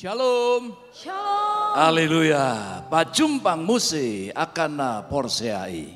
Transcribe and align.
Shalom. 0.00 0.72
Shalom. 0.96 1.76
Haleluya. 1.76 2.80
Pajumpang 2.88 3.60
muse 3.60 4.32
akana 4.32 5.04
porseai. 5.04 5.92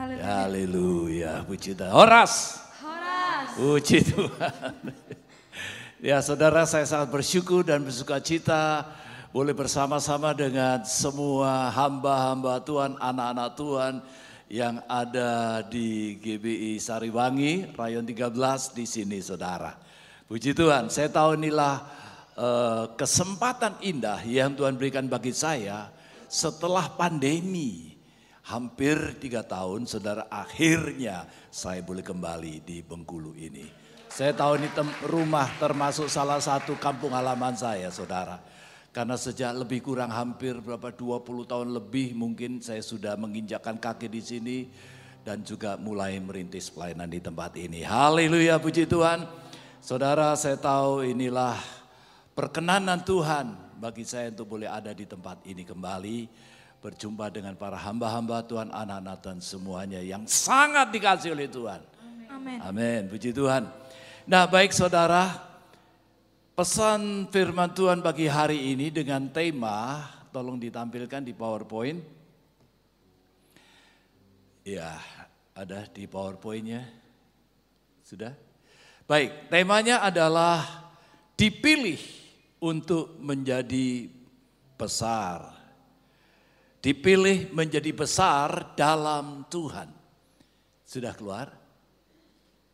Haleluya. 0.00 0.24
Haleluya. 0.24 1.32
Puji 1.44 1.76
Tuhan. 1.76 1.92
Horas. 1.92 2.64
Horas. 2.80 3.60
Puji 3.60 3.98
Tuhan. 4.08 4.72
Ya 6.00 6.16
saudara 6.24 6.64
saya 6.64 6.88
sangat 6.88 7.12
bersyukur 7.12 7.60
dan 7.60 7.84
bersuka 7.84 8.24
cita 8.24 8.88
boleh 9.36 9.52
bersama-sama 9.52 10.32
dengan 10.32 10.80
semua 10.88 11.68
hamba-hamba 11.76 12.56
Tuhan, 12.64 12.96
anak-anak 12.96 13.50
Tuhan 13.52 13.94
yang 14.48 14.80
ada 14.88 15.60
di 15.68 16.16
GBI 16.16 16.80
Sariwangi, 16.80 17.76
Rayon 17.76 18.08
13 18.08 18.32
di 18.72 18.88
sini 18.88 19.20
saudara. 19.20 19.76
Puji 20.24 20.56
Tuhan, 20.56 20.88
saya 20.88 21.12
tahu 21.12 21.36
inilah 21.36 21.84
eh, 22.36 22.84
kesempatan 22.94 23.80
indah 23.82 24.20
yang 24.26 24.54
Tuhan 24.54 24.76
berikan 24.76 25.06
bagi 25.06 25.34
saya 25.34 25.90
setelah 26.30 26.90
pandemi. 26.94 27.90
Hampir 28.40 29.14
tiga 29.22 29.46
tahun 29.46 29.86
saudara 29.86 30.26
akhirnya 30.26 31.22
saya 31.54 31.86
boleh 31.86 32.02
kembali 32.02 32.66
di 32.66 32.82
Bengkulu 32.82 33.38
ini. 33.38 33.62
Saya 34.10 34.34
tahu 34.34 34.58
ini 34.58 34.66
tem- 34.74 34.98
rumah 35.06 35.46
termasuk 35.62 36.10
salah 36.10 36.42
satu 36.42 36.74
kampung 36.74 37.14
halaman 37.14 37.54
saya 37.54 37.94
saudara. 37.94 38.42
Karena 38.90 39.14
sejak 39.14 39.54
lebih 39.54 39.86
kurang 39.86 40.10
hampir 40.10 40.58
berapa 40.58 40.90
20 40.90 41.46
tahun 41.46 41.68
lebih 41.78 42.18
mungkin 42.18 42.58
saya 42.58 42.82
sudah 42.82 43.14
menginjakkan 43.14 43.78
kaki 43.78 44.10
di 44.10 44.18
sini 44.18 44.58
dan 45.22 45.46
juga 45.46 45.78
mulai 45.78 46.18
merintis 46.18 46.74
pelayanan 46.74 47.06
di 47.06 47.22
tempat 47.22 47.54
ini. 47.54 47.86
Haleluya 47.86 48.58
puji 48.58 48.90
Tuhan. 48.90 49.30
Saudara 49.78 50.34
saya 50.34 50.58
tahu 50.58 51.06
inilah 51.06 51.54
perkenanan 52.40 53.04
Tuhan 53.04 53.52
bagi 53.76 54.00
saya 54.00 54.32
untuk 54.32 54.56
boleh 54.56 54.64
ada 54.64 54.96
di 54.96 55.04
tempat 55.04 55.44
ini 55.44 55.60
kembali. 55.60 56.48
Berjumpa 56.80 57.28
dengan 57.28 57.52
para 57.60 57.76
hamba-hamba 57.76 58.40
Tuhan, 58.48 58.72
anak-anak 58.72 59.20
Tuhan 59.20 59.40
semuanya 59.44 60.00
yang 60.00 60.24
sangat 60.24 60.88
dikasih 60.88 61.36
oleh 61.36 61.44
Tuhan. 61.52 61.84
Amin. 62.32 62.56
Amin, 62.64 63.02
puji 63.12 63.36
Tuhan. 63.36 63.68
Nah 64.24 64.48
baik 64.48 64.72
saudara, 64.72 65.28
pesan 66.56 67.28
firman 67.28 67.76
Tuhan 67.76 68.00
bagi 68.00 68.24
hari 68.24 68.72
ini 68.72 68.88
dengan 68.88 69.28
tema, 69.28 70.08
tolong 70.32 70.56
ditampilkan 70.56 71.20
di 71.20 71.36
PowerPoint. 71.36 72.00
Ya, 74.64 74.96
ada 75.52 75.84
di 75.92 76.08
PowerPointnya. 76.08 76.88
Sudah? 78.00 78.32
Baik, 79.04 79.52
temanya 79.52 80.00
adalah 80.00 80.88
dipilih 81.36 82.19
untuk 82.60 83.16
menjadi 83.18 84.06
besar. 84.76 85.56
Dipilih 86.80 87.52
menjadi 87.52 87.92
besar 87.92 88.72
dalam 88.72 89.44
Tuhan. 89.52 89.88
Sudah 90.84 91.12
keluar? 91.12 91.52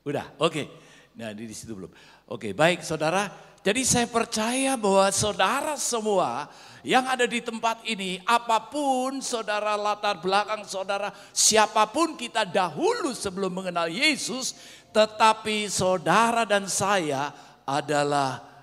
Udah, 0.06 0.30
oke. 0.38 0.70
Nah, 1.18 1.34
di 1.34 1.50
situ 1.50 1.74
belum. 1.74 1.90
Oke, 2.30 2.54
baik 2.54 2.86
saudara. 2.86 3.26
Jadi 3.66 3.82
saya 3.82 4.06
percaya 4.06 4.78
bahwa 4.78 5.10
saudara 5.10 5.74
semua 5.74 6.46
yang 6.86 7.02
ada 7.02 7.26
di 7.26 7.42
tempat 7.42 7.82
ini, 7.82 8.22
apa 8.22 8.62
pun 8.62 9.18
saudara 9.18 9.74
latar 9.74 10.22
belakang 10.22 10.62
saudara, 10.62 11.10
siapa 11.34 11.82
pun 11.90 12.14
kita 12.14 12.46
dahulu 12.46 13.10
sebelum 13.10 13.50
mengenal 13.50 13.90
Yesus, 13.90 14.54
tetapi 14.94 15.66
saudara 15.66 16.46
dan 16.46 16.70
saya 16.70 17.34
adalah 17.66 18.55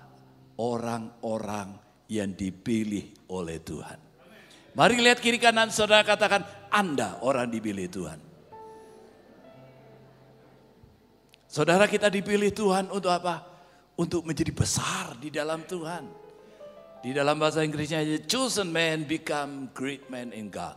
orang-orang 0.60 1.74
yang 2.10 2.34
dipilih 2.34 3.30
oleh 3.32 3.58
Tuhan. 3.62 3.98
Mari 4.74 4.98
lihat 4.98 5.22
kiri 5.22 5.38
kanan 5.38 5.70
saudara 5.70 6.02
katakan, 6.02 6.42
Anda 6.70 7.22
orang 7.22 7.46
dipilih 7.46 7.86
Tuhan. 7.86 8.20
Saudara 11.46 11.86
kita 11.86 12.10
dipilih 12.10 12.50
Tuhan 12.50 12.90
untuk 12.90 13.14
apa? 13.14 13.46
Untuk 13.94 14.26
menjadi 14.26 14.50
besar 14.50 15.14
di 15.22 15.30
dalam 15.30 15.62
Tuhan. 15.62 16.02
Di 16.98 17.14
dalam 17.14 17.38
bahasa 17.38 17.62
Inggrisnya, 17.62 18.02
chosen 18.26 18.74
man 18.74 19.06
become 19.06 19.70
great 19.70 20.10
man 20.10 20.34
in 20.34 20.50
God. 20.50 20.74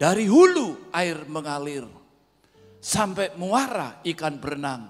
Dari 0.00 0.24
hulu 0.24 0.88
air 0.96 1.28
mengalir, 1.28 1.84
sampai 2.80 3.36
muara 3.36 4.00
ikan 4.02 4.40
berenang. 4.40 4.88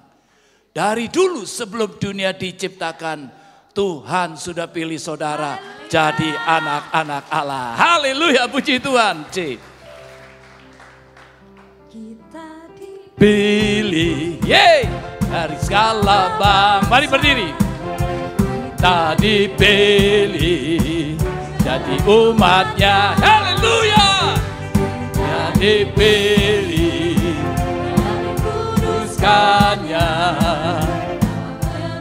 Dari 0.73 1.11
dulu 1.11 1.43
sebelum 1.45 1.99
dunia 1.99 2.33
diciptakan, 2.33 3.42
Tuhan 3.73 4.37
sudah 4.37 4.69
pilih 4.69 5.01
saudara 5.01 5.57
jadi 5.89 6.29
anak-anak 6.45 7.25
Allah. 7.33 7.73
Haleluya, 7.73 8.45
puji 8.45 8.77
Tuhan. 8.77 9.25
C. 9.33 9.57
Kita 11.89 12.69
di 12.77 13.09
pilih. 13.17 14.45
Yeay. 14.45 14.85
Dari 15.25 15.57
segala 15.65 16.37
bang 16.37 16.85
mari 16.93 17.09
berdiri. 17.09 17.49
Kita 18.77 19.17
dipilih 19.17 21.17
jadi 21.65 21.97
umatnya. 22.05 23.17
Haleluya. 23.17 24.37
Jadi 25.17 25.89
pilih. 25.97 27.41
Kuduskannya. 28.37 30.09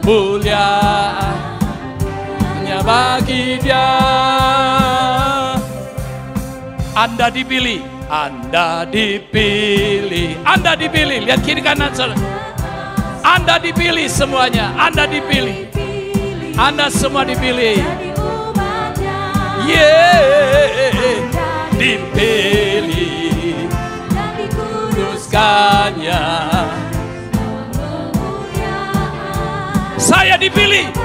Mulia 0.04 1.21
bagi 2.92 3.56
dia 3.56 3.88
anda 6.92 7.32
dipilih, 7.32 7.80
Anda 8.12 8.84
dipilih, 8.84 10.36
Anda 10.44 10.76
dipilih. 10.76 11.24
Lihat 11.24 11.40
kiri 11.40 11.64
kanan 11.64 11.88
saudara. 11.96 12.20
Anda 13.24 13.56
dipilih 13.56 14.12
semuanya, 14.12 14.76
Anda 14.76 15.08
dipilih. 15.08 15.72
Anda 16.52 16.92
semua 16.92 17.24
dipilih. 17.24 17.80
Yeay, 19.64 21.16
dipilih, 21.80 23.72
kuduskannya. 24.52 26.22
Saya 29.96 30.36
dipilih. 30.36 31.01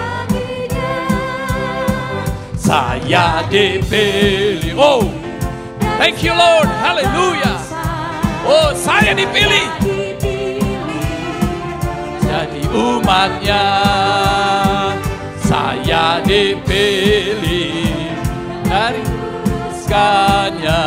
Saya 2.67 3.47
dipilih. 3.47 4.75
Oh, 4.75 5.07
thank 5.95 6.19
you 6.19 6.35
Lord, 6.35 6.67
haleluya. 6.67 7.55
Oh, 8.43 8.75
saya 8.75 9.15
dipilih. 9.15 9.71
jadi 12.27 12.63
umatnya 12.69 13.65
saya 15.41 16.19
dipilih 16.21 18.11
dari 18.67 19.01
sekanya 19.73 20.83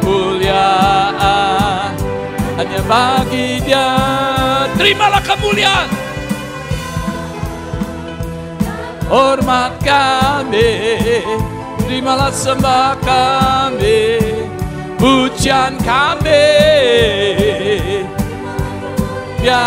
kemuliaan 0.00 1.92
hanya 2.56 2.80
bagi 2.88 3.60
dia 3.62 3.86
terimalah 4.74 5.22
kemuliaan 5.22 6.09
hormat 9.10 9.74
kami 9.82 11.02
terimalah 11.82 12.30
sembah 12.30 12.94
kami 13.02 14.22
pujian 15.00 15.74
kami. 15.82 16.46
Ya 19.40 19.66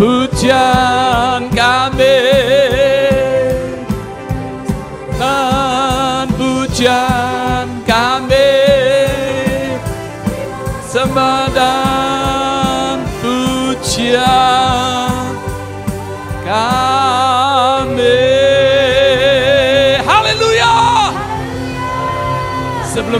Pujian 0.00 1.52
kami 1.52 2.29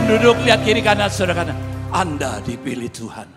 sebelum 0.01 0.17
duduk 0.17 0.37
lihat 0.49 0.61
kiri 0.65 0.81
kanan 0.81 1.09
saudara 1.13 1.45
kanan 1.45 1.57
Anda 1.93 2.41
dipilih 2.41 2.89
Tuhan 2.89 3.29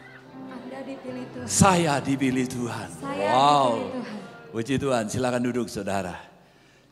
Anda 0.49 0.81
dipilih 0.81 1.25
Tuhan. 1.28 1.44
saya 1.44 2.00
dipilih 2.00 2.46
Tuhan. 2.49 2.88
Saya 3.05 3.28
wow. 3.37 3.69
dipilih 3.69 3.93
Tuhan. 3.93 4.16
Puji 4.49 4.75
Tuhan, 4.81 5.05
silakan 5.11 5.43
duduk 5.44 5.66
saudara. 5.69 6.14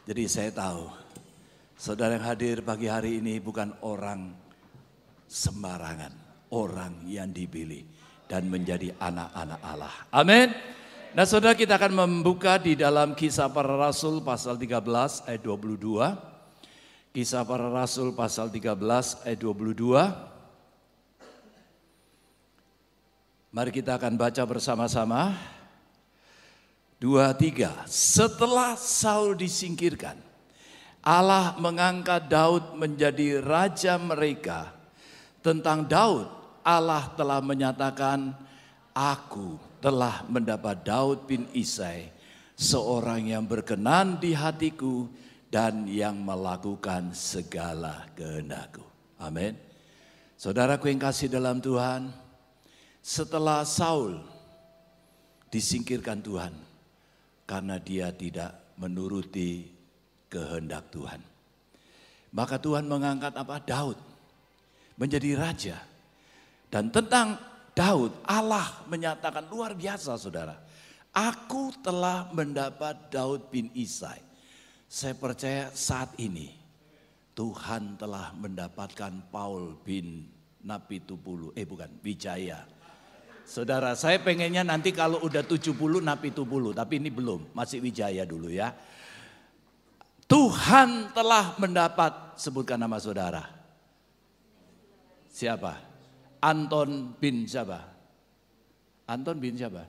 Jadi 0.02 0.26
saya 0.28 0.50
tahu, 0.52 0.90
saudara 1.78 2.18
yang 2.18 2.26
hadir 2.26 2.58
pagi 2.60 2.90
hari 2.90 3.22
ini 3.22 3.38
bukan 3.40 3.72
orang 3.86 4.34
sembarangan. 5.30 6.12
Orang 6.52 7.08
yang 7.08 7.32
dipilih. 7.32 8.04
dan 8.28 8.48
menjadi 8.48 8.96
anak-anak 8.96 9.60
Allah. 9.60 9.92
Amin. 10.08 10.56
Nah 11.12 11.28
saudara 11.28 11.52
kita 11.52 11.76
akan 11.76 11.92
membuka 11.92 12.56
di 12.56 12.72
dalam 12.72 13.12
kisah 13.12 13.52
para 13.52 13.76
rasul 13.76 14.24
pasal 14.24 14.56
13 14.56 15.28
ayat 15.28 15.42
22. 15.44 16.31
Kisah 17.12 17.44
para 17.44 17.68
rasul 17.68 18.16
pasal 18.16 18.48
13 18.48 19.28
ayat 19.28 19.36
22. 19.36 19.84
Mari 23.52 23.68
kita 23.68 24.00
akan 24.00 24.16
baca 24.16 24.40
bersama-sama. 24.48 25.36
Dua, 26.96 27.36
tiga. 27.36 27.84
Setelah 27.84 28.80
Saul 28.80 29.36
disingkirkan, 29.36 30.16
Allah 31.04 31.52
mengangkat 31.60 32.32
Daud 32.32 32.80
menjadi 32.80 33.44
raja 33.44 34.00
mereka. 34.00 34.72
Tentang 35.44 35.84
Daud, 35.84 36.32
Allah 36.64 37.12
telah 37.12 37.44
menyatakan, 37.44 38.32
Aku 38.96 39.60
telah 39.84 40.24
mendapat 40.32 40.80
Daud 40.80 41.28
bin 41.28 41.44
Isai, 41.52 42.08
seorang 42.56 43.36
yang 43.36 43.44
berkenan 43.44 44.16
di 44.16 44.32
hatiku 44.32 45.12
dan 45.52 45.84
yang 45.84 46.16
melakukan 46.16 47.12
segala 47.12 48.08
kehendakku. 48.16 48.80
Amin. 49.20 49.52
Saudaraku 50.40 50.88
yang 50.88 50.96
kasih 51.04 51.28
dalam 51.28 51.60
Tuhan, 51.60 52.08
setelah 53.04 53.60
Saul 53.68 54.16
disingkirkan 55.52 56.24
Tuhan 56.24 56.56
karena 57.44 57.76
dia 57.76 58.08
tidak 58.16 58.72
menuruti 58.80 59.68
kehendak 60.32 60.88
Tuhan. 60.88 61.20
Maka 62.32 62.56
Tuhan 62.56 62.88
mengangkat 62.88 63.36
apa? 63.36 63.60
Daud 63.60 64.00
menjadi 64.96 65.36
raja. 65.36 65.76
Dan 66.72 66.88
tentang 66.88 67.36
Daud, 67.76 68.16
Allah 68.24 68.88
menyatakan 68.88 69.44
luar 69.52 69.76
biasa 69.76 70.16
saudara. 70.16 70.56
Aku 71.12 71.76
telah 71.84 72.32
mendapat 72.32 73.12
Daud 73.12 73.52
bin 73.52 73.68
Isai. 73.76 74.31
Saya 74.92 75.16
percaya 75.16 75.72
saat 75.72 76.12
ini 76.20 76.52
Tuhan 77.32 77.96
telah 77.96 78.36
mendapatkan 78.36 79.32
Paul 79.32 79.80
bin 79.80 80.28
Nabi 80.68 81.00
Tupulu, 81.00 81.56
eh 81.56 81.64
bukan, 81.64 81.88
Wijaya 82.04 82.68
Saudara, 83.48 83.96
saya 83.98 84.20
pengennya 84.20 84.62
nanti 84.62 84.94
kalau 84.94 85.24
udah 85.24 85.42
70 85.42 85.76
napi 86.00 86.30
70, 86.30 86.76
tapi 86.76 87.00
ini 87.02 87.10
belum, 87.10 87.50
masih 87.56 87.82
Wijaya 87.82 88.22
dulu 88.22 88.52
ya. 88.52 88.70
Tuhan 90.30 91.12
telah 91.12 91.56
mendapat, 91.58 92.38
sebutkan 92.38 92.80
nama 92.80 92.96
saudara. 93.02 93.44
Siapa? 95.28 95.74
Anton 96.40 97.16
bin 97.18 97.44
siapa? 97.44 97.82
Anton 99.04 99.36
bin 99.36 99.58
siapa? 99.58 99.84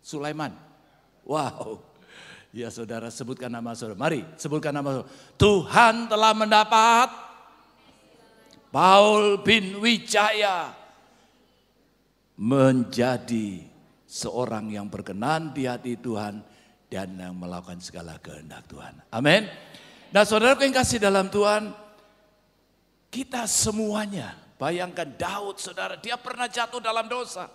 Sulaiman. 0.00 0.56
Wow. 1.26 1.91
Ya 2.52 2.68
saudara 2.68 3.08
sebutkan 3.08 3.48
nama 3.48 3.72
saudara. 3.72 3.96
Mari 3.96 4.28
sebutkan 4.36 4.76
nama 4.76 5.00
saudara. 5.00 5.10
Tuhan 5.40 5.94
telah 6.12 6.32
mendapat 6.36 7.08
Paul 8.68 9.40
bin 9.40 9.80
Wijaya 9.80 10.76
menjadi 12.36 13.64
seorang 14.04 14.68
yang 14.68 14.92
berkenan 14.92 15.56
di 15.56 15.64
hati 15.64 15.96
Tuhan 15.96 16.44
dan 16.92 17.08
yang 17.16 17.32
melakukan 17.40 17.80
segala 17.80 18.20
kehendak 18.20 18.68
Tuhan. 18.68 19.00
Amin. 19.08 19.48
Nah 20.12 20.28
saudaraku 20.28 20.68
yang 20.68 20.76
kasih 20.76 21.00
dalam 21.00 21.32
Tuhan, 21.32 21.72
kita 23.08 23.48
semuanya, 23.48 24.36
bayangkan 24.60 25.08
Daud 25.16 25.56
saudara, 25.56 25.96
dia 25.96 26.20
pernah 26.20 26.52
jatuh 26.52 26.84
dalam 26.84 27.08
dosa. 27.08 27.48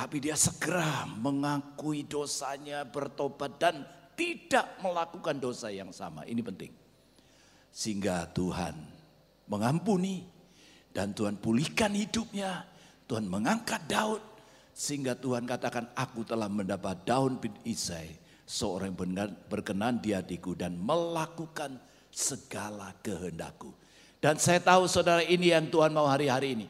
Tapi 0.00 0.16
dia 0.16 0.32
segera 0.32 1.04
mengakui 1.04 2.08
dosanya, 2.08 2.88
bertobat 2.88 3.60
dan 3.60 3.84
tidak 4.16 4.80
melakukan 4.80 5.36
dosa 5.36 5.68
yang 5.68 5.92
sama. 5.92 6.24
Ini 6.24 6.40
penting. 6.40 6.72
Sehingga 7.68 8.24
Tuhan 8.32 8.72
mengampuni 9.44 10.24
dan 10.96 11.12
Tuhan 11.12 11.36
pulihkan 11.36 11.92
hidupnya 11.92 12.64
Tuhan 13.10 13.26
mengangkat 13.26 13.90
Daud 13.90 14.22
sehingga 14.70 15.18
Tuhan 15.18 15.42
katakan 15.42 15.90
aku 15.98 16.22
telah 16.22 16.46
mendapat 16.46 17.02
Daud 17.02 17.42
bin 17.42 17.50
Isai 17.66 18.14
seorang 18.46 18.94
yang 18.94 19.34
berkenan 19.50 19.98
di 19.98 20.14
hatiku 20.14 20.54
dan 20.54 20.78
melakukan 20.78 21.74
segala 22.14 22.94
kehendakku. 23.02 23.74
Dan 24.22 24.38
saya 24.38 24.62
tahu 24.62 24.86
saudara 24.86 25.26
ini 25.26 25.50
yang 25.50 25.66
Tuhan 25.66 25.90
mau 25.90 26.06
hari-hari 26.06 26.54
ini. 26.54 26.68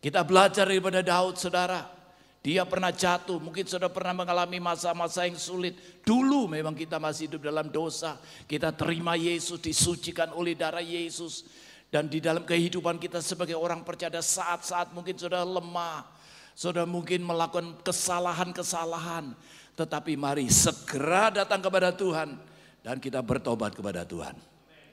Kita 0.00 0.20
belajar 0.28 0.68
daripada 0.68 1.00
Daud 1.00 1.40
saudara. 1.40 1.99
Dia 2.40 2.64
pernah 2.64 2.88
jatuh, 2.88 3.36
mungkin 3.36 3.68
saudara 3.68 3.92
pernah 3.92 4.24
mengalami 4.24 4.56
masa-masa 4.64 5.28
yang 5.28 5.36
sulit. 5.36 5.76
Dulu 6.00 6.48
memang 6.48 6.72
kita 6.72 6.96
masih 6.96 7.28
hidup 7.28 7.44
dalam 7.52 7.68
dosa. 7.68 8.16
Kita 8.48 8.72
terima 8.72 9.12
Yesus, 9.12 9.60
disucikan 9.60 10.32
oleh 10.32 10.56
darah 10.56 10.80
Yesus. 10.80 11.44
Dan 11.92 12.08
di 12.08 12.16
dalam 12.16 12.48
kehidupan 12.48 12.96
kita 12.96 13.20
sebagai 13.20 13.60
orang 13.60 13.84
percaya 13.84 14.24
saat-saat 14.24 14.96
mungkin 14.96 15.20
sudah 15.20 15.44
lemah. 15.44 16.08
Sudah 16.56 16.88
mungkin 16.88 17.28
melakukan 17.28 17.76
kesalahan-kesalahan. 17.84 19.36
Tetapi 19.76 20.16
mari 20.16 20.48
segera 20.48 21.28
datang 21.28 21.60
kepada 21.60 21.92
Tuhan. 21.92 22.40
Dan 22.80 22.96
kita 23.04 23.20
bertobat 23.20 23.76
kepada 23.76 24.08
Tuhan. 24.08 24.32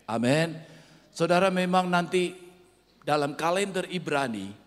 Amin. 0.04 0.52
Saudara 1.16 1.48
memang 1.48 1.88
nanti 1.88 2.36
dalam 3.08 3.40
kalender 3.40 3.88
Ibrani. 3.88 4.67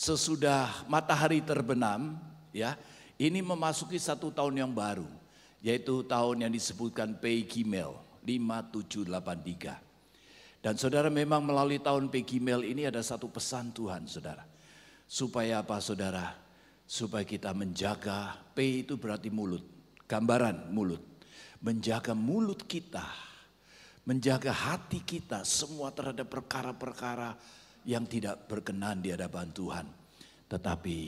Sesudah 0.00 0.88
matahari 0.88 1.44
terbenam. 1.44 2.16
ya 2.56 2.72
Ini 3.20 3.44
memasuki 3.44 4.00
satu 4.00 4.32
tahun 4.32 4.64
yang 4.64 4.72
baru. 4.72 5.04
Yaitu 5.60 6.08
tahun 6.08 6.48
yang 6.48 6.52
disebutkan 6.56 7.20
Pei 7.20 7.44
Gimel 7.44 8.00
5783. 8.24 9.90
Dan 10.64 10.76
saudara 10.76 11.08
memang 11.08 11.40
melalui 11.40 11.80
tahun 11.80 12.12
Pegimel 12.12 12.64
ini 12.68 12.84
ada 12.84 13.00
satu 13.00 13.28
pesan 13.32 13.72
Tuhan 13.72 14.04
saudara. 14.04 14.44
Supaya 15.08 15.64
apa 15.64 15.80
saudara? 15.80 16.36
Supaya 16.84 17.24
kita 17.24 17.52
menjaga, 17.56 18.40
P 18.52 18.84
itu 18.84 19.00
berarti 19.00 19.32
mulut, 19.32 19.64
gambaran 20.04 20.68
mulut. 20.72 21.00
Menjaga 21.60 22.16
mulut 22.16 22.64
kita, 22.68 23.04
menjaga 24.04 24.52
hati 24.52 25.00
kita 25.00 25.44
semua 25.44 25.92
terhadap 25.92 26.28
perkara-perkara 26.28 27.36
yang 27.90 28.06
tidak 28.06 28.46
berkenan 28.46 29.02
di 29.02 29.10
hadapan 29.10 29.50
Tuhan. 29.50 29.86
Tetapi 30.46 30.98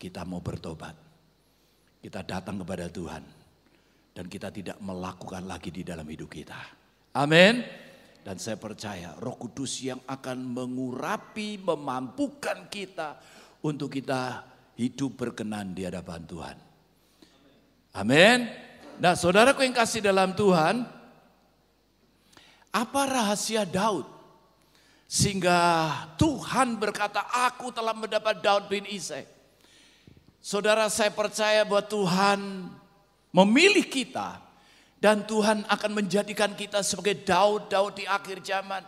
kita 0.00 0.24
mau 0.24 0.40
bertobat. 0.40 0.96
Kita 2.00 2.24
datang 2.24 2.64
kepada 2.64 2.88
Tuhan. 2.88 3.20
Dan 4.12 4.24
kita 4.32 4.48
tidak 4.48 4.80
melakukan 4.80 5.44
lagi 5.44 5.68
di 5.68 5.84
dalam 5.84 6.08
hidup 6.08 6.32
kita. 6.32 6.56
Amin. 7.20 7.60
Dan 8.24 8.40
saya 8.40 8.56
percaya 8.56 9.12
roh 9.20 9.36
kudus 9.36 9.84
yang 9.84 10.00
akan 10.08 10.56
mengurapi, 10.56 11.60
memampukan 11.60 12.72
kita 12.72 13.20
untuk 13.60 13.92
kita 13.92 14.48
hidup 14.80 15.20
berkenan 15.20 15.76
di 15.76 15.84
hadapan 15.84 16.20
Tuhan. 16.24 16.56
Amin. 17.92 18.48
Nah 19.00 19.12
saudaraku 19.12 19.64
yang 19.64 19.76
kasih 19.76 20.00
dalam 20.00 20.32
Tuhan, 20.32 20.86
apa 22.72 23.00
rahasia 23.04 23.68
Daud? 23.68 24.21
Sehingga 25.12 25.92
Tuhan 26.16 26.80
berkata, 26.80 27.20
aku 27.44 27.68
telah 27.68 27.92
mendapat 27.92 28.40
Daud 28.40 28.72
bin 28.72 28.88
Isai. 28.88 29.28
Saudara 30.40 30.88
saya 30.88 31.12
percaya 31.12 31.68
bahwa 31.68 31.84
Tuhan 31.84 32.40
memilih 33.28 33.84
kita 33.84 34.40
dan 34.96 35.28
Tuhan 35.28 35.68
akan 35.68 35.92
menjadikan 35.92 36.56
kita 36.56 36.80
sebagai 36.80 37.28
Daud-Daud 37.28 38.00
di 38.00 38.08
akhir 38.08 38.40
zaman. 38.40 38.80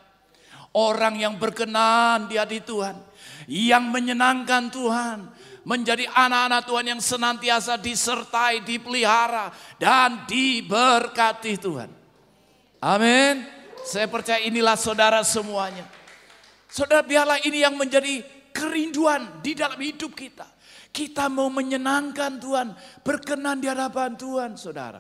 Orang 0.72 1.20
yang 1.20 1.36
berkenan 1.36 2.24
di 2.24 2.40
hati 2.40 2.64
Tuhan. 2.64 2.96
Yang 3.44 3.84
menyenangkan 3.84 4.72
Tuhan. 4.72 5.28
Menjadi 5.68 6.08
anak-anak 6.08 6.64
Tuhan 6.64 6.86
yang 6.88 7.00
senantiasa 7.04 7.76
disertai, 7.76 8.64
dipelihara. 8.64 9.52
Dan 9.76 10.24
diberkati 10.24 11.60
Tuhan. 11.60 11.92
Amin. 12.80 13.44
Saya 13.84 14.08
percaya 14.08 14.40
inilah 14.40 14.74
saudara 14.74 15.20
semuanya. 15.20 15.84
Saudara 16.74 17.06
biarlah 17.06 17.38
ini 17.46 17.62
yang 17.62 17.78
menjadi 17.78 18.18
kerinduan 18.50 19.38
di 19.46 19.54
dalam 19.54 19.78
hidup 19.78 20.10
kita. 20.10 20.42
Kita 20.90 21.30
mau 21.30 21.46
menyenangkan 21.46 22.42
Tuhan, 22.42 22.74
berkenan 23.06 23.62
di 23.62 23.70
hadapan 23.70 24.18
Tuhan, 24.18 24.58
saudara. 24.58 24.98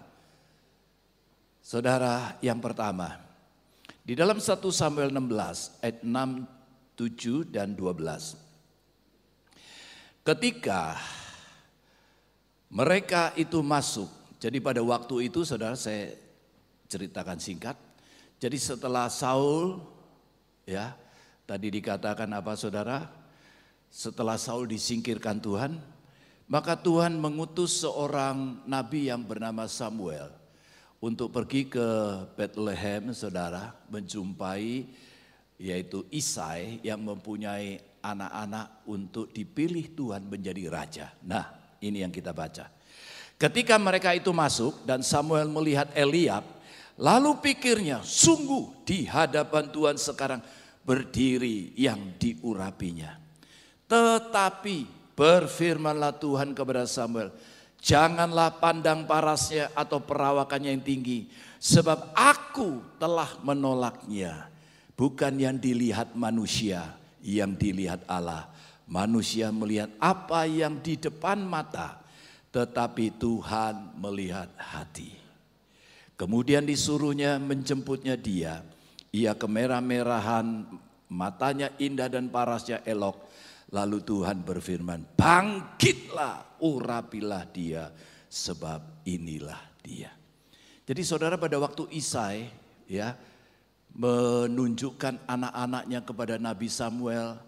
Saudara 1.58 2.38
yang 2.38 2.62
pertama, 2.62 3.18
di 4.06 4.14
dalam 4.14 4.38
1 4.38 4.70
Samuel 4.70 5.10
16 5.10 5.82
ayat 5.82 5.98
6, 6.06 6.46
7 6.94 7.42
dan 7.50 7.74
12. 7.74 8.38
Ketika 10.22 10.94
mereka 12.70 13.34
itu 13.34 13.58
masuk, 13.66 14.38
jadi 14.38 14.62
pada 14.62 14.78
waktu 14.78 15.26
itu 15.26 15.42
saudara 15.42 15.74
saya 15.74 16.14
ceritakan 16.86 17.42
singkat. 17.42 17.74
Jadi 18.38 18.62
setelah 18.62 19.10
Saul 19.10 19.82
ya, 20.70 21.02
tadi 21.44 21.68
dikatakan 21.70 22.28
apa 22.32 22.52
saudara? 22.56 23.24
setelah 23.94 24.34
Saul 24.34 24.66
disingkirkan 24.66 25.38
Tuhan, 25.38 25.78
maka 26.50 26.74
Tuhan 26.74 27.14
mengutus 27.14 27.86
seorang 27.86 28.66
nabi 28.66 29.06
yang 29.06 29.22
bernama 29.22 29.70
Samuel 29.70 30.34
untuk 30.98 31.30
pergi 31.30 31.70
ke 31.70 31.86
Bethlehem, 32.34 33.14
saudara, 33.14 33.70
menjumpai 33.86 34.90
yaitu 35.62 36.02
Isai 36.10 36.82
yang 36.82 37.06
mempunyai 37.06 37.78
anak-anak 38.02 38.82
untuk 38.90 39.30
dipilih 39.30 39.94
Tuhan 39.94 40.26
menjadi 40.26 40.66
raja. 40.66 41.06
Nah, 41.22 41.78
ini 41.78 42.02
yang 42.02 42.10
kita 42.10 42.34
baca. 42.34 42.66
Ketika 43.38 43.78
mereka 43.78 44.10
itu 44.10 44.34
masuk 44.34 44.82
dan 44.82 45.06
Samuel 45.06 45.46
melihat 45.46 45.86
Eliab, 45.94 46.42
lalu 46.98 47.38
pikirnya, 47.38 48.02
sungguh 48.02 48.82
di 48.82 49.06
hadapan 49.06 49.70
Tuhan 49.70 49.94
sekarang 49.94 50.42
berdiri 50.84 51.72
yang 51.74 52.16
diurapinya. 52.20 53.16
Tetapi 53.88 55.04
Berfirmanlah 55.14 56.18
Tuhan 56.18 56.58
kepada 56.58 56.90
Samuel, 56.90 57.30
janganlah 57.78 58.58
pandang 58.58 59.06
parasnya 59.06 59.70
atau 59.70 60.02
perawakannya 60.02 60.74
yang 60.74 60.82
tinggi, 60.82 61.30
sebab 61.62 62.10
aku 62.18 62.82
telah 62.98 63.30
menolaknya. 63.46 64.50
Bukan 64.98 65.38
yang 65.38 65.58
dilihat 65.58 66.18
manusia, 66.18 66.98
yang 67.22 67.54
dilihat 67.54 68.02
Allah. 68.10 68.50
Manusia 68.90 69.54
melihat 69.54 69.90
apa 70.02 70.50
yang 70.50 70.82
di 70.82 70.98
depan 70.98 71.38
mata, 71.46 72.02
tetapi 72.50 73.14
Tuhan 73.14 73.94
melihat 73.94 74.50
hati. 74.58 75.14
Kemudian 76.18 76.66
disuruhnya 76.66 77.38
menjemputnya 77.38 78.18
dia. 78.18 78.66
Ia 79.14 79.38
kemerah-merahan, 79.38 80.66
matanya 81.14 81.70
indah 81.78 82.10
dan 82.10 82.26
parasnya 82.34 82.82
elok. 82.82 83.30
Lalu 83.70 84.02
Tuhan 84.02 84.42
berfirman, 84.42 85.14
bangkitlah, 85.14 86.58
urapilah 86.58 87.46
dia, 87.54 87.94
sebab 88.26 89.06
inilah 89.06 89.62
dia. 89.86 90.10
Jadi 90.84 91.02
saudara 91.06 91.38
pada 91.38 91.56
waktu 91.62 91.86
Isai 91.94 92.50
ya 92.90 93.14
menunjukkan 93.94 95.22
anak-anaknya 95.30 96.00
kepada 96.02 96.34
Nabi 96.36 96.66
Samuel. 96.66 97.38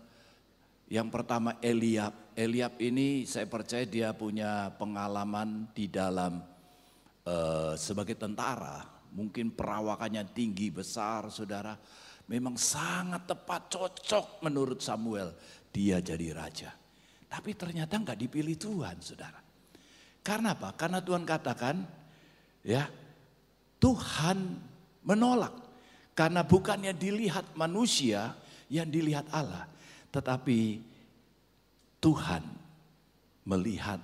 Yang 0.87 1.09
pertama 1.11 1.59
Eliab. 1.59 2.15
Eliab 2.39 2.79
ini 2.79 3.27
saya 3.27 3.51
percaya 3.51 3.83
dia 3.83 4.15
punya 4.15 4.71
pengalaman 4.79 5.67
di 5.75 5.91
dalam 5.91 6.39
uh, 7.27 7.75
sebagai 7.75 8.15
tentara. 8.15 8.96
Mungkin 9.17 9.57
perawakannya 9.57 10.29
tinggi 10.37 10.69
besar 10.69 11.33
saudara. 11.33 11.73
Memang 12.29 12.61
sangat 12.61 13.25
tepat 13.25 13.73
cocok 13.73 14.45
menurut 14.45 14.85
Samuel 14.85 15.33
dia 15.73 16.05
jadi 16.05 16.37
raja. 16.37 16.71
Tapi 17.27 17.57
ternyata 17.57 17.97
nggak 17.97 18.21
dipilih 18.21 18.57
Tuhan, 18.61 19.01
saudara. 19.01 19.41
Karena 20.21 20.53
apa? 20.53 20.75
Karena 20.77 21.01
Tuhan 21.01 21.25
katakan, 21.25 21.81
ya 22.61 22.85
Tuhan 23.81 24.39
menolak. 25.07 25.55
Karena 26.17 26.45
bukannya 26.45 26.97
dilihat 26.97 27.57
manusia, 27.57 28.35
yang 28.73 28.91
dilihat 28.91 29.27
Allah. 29.31 29.71
Tetapi 30.11 30.81
Tuhan 32.03 32.43
melihat 33.47 34.01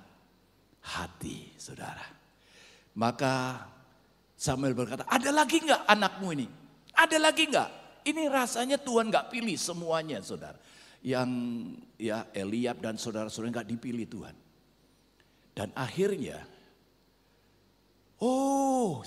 hati 0.83 1.51
saudara. 1.59 2.03
Maka 2.95 3.65
Samuel 4.43 4.75
berkata, 4.75 5.07
ada 5.07 5.31
lagi 5.31 5.63
nggak 5.63 5.87
anakmu 5.87 6.27
ini? 6.35 6.47
Ada 6.91 7.15
lagi 7.15 7.47
nggak? 7.47 7.69
Ini 8.03 8.27
rasanya 8.27 8.75
Tuhan 8.75 9.07
nggak 9.07 9.31
pilih 9.31 9.55
semuanya 9.55 10.19
saudara 10.19 10.59
yang 10.99 11.31
ya 11.95 12.27
Eliab 12.35 12.83
dan 12.83 12.99
saudara-saudara 12.99 13.63
nggak 13.63 13.69
dipilih 13.71 14.03
Tuhan. 14.03 14.35
Dan 15.55 15.71
akhirnya, 15.79 16.43
oh 18.19 18.99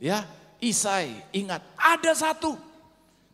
ya 0.00 0.24
Isai 0.56 1.20
ingat 1.36 1.60
ada 1.76 2.16
satu, 2.16 2.56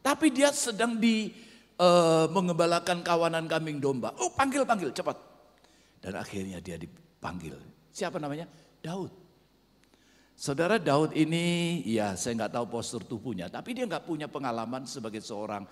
tapi 0.02 0.34
dia 0.34 0.50
sedang 0.50 0.99
di 0.99 1.30
uh, 1.78 2.26
mengembalakan 2.34 3.06
kawanan 3.06 3.46
kambing 3.46 3.78
domba. 3.78 4.11
Oh 4.18 4.34
panggil 4.34 4.66
panggil 4.66 4.90
cepat. 4.90 5.16
Dan 6.02 6.18
akhirnya 6.18 6.58
dia 6.58 6.75
dipanggil. 6.75 7.54
Siapa 7.94 8.18
namanya? 8.18 8.50
Daud. 8.82 9.24
Saudara 10.35 10.83
Daud 10.83 11.14
ini, 11.14 11.79
ya 11.87 12.19
saya 12.19 12.35
nggak 12.43 12.59
tahu 12.59 12.67
postur 12.67 13.07
tubuhnya, 13.07 13.47
tapi 13.47 13.71
dia 13.71 13.87
nggak 13.87 14.03
punya 14.03 14.26
pengalaman 14.26 14.83
sebagai 14.83 15.23
seorang 15.23 15.62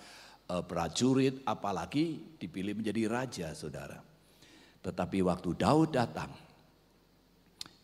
uh, 0.46 0.62
prajurit, 0.62 1.42
apalagi 1.42 2.38
dipilih 2.38 2.78
menjadi 2.78 3.02
raja, 3.10 3.48
saudara. 3.58 3.98
Tetapi 4.82 5.18
waktu 5.26 5.50
Daud 5.58 5.90
datang, 5.90 6.30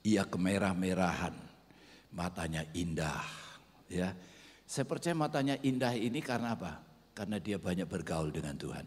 ia 0.07 0.23
kemerah-merahan, 0.23 1.35
matanya 2.15 2.63
indah. 2.71 3.27
Ya, 3.91 4.15
saya 4.63 4.87
percaya 4.87 5.19
matanya 5.19 5.59
indah 5.59 5.99
ini 5.99 6.23
karena 6.23 6.55
apa? 6.55 6.79
Karena 7.11 7.43
dia 7.43 7.59
banyak 7.59 7.91
bergaul 7.91 8.31
dengan 8.31 8.55
Tuhan. 8.55 8.87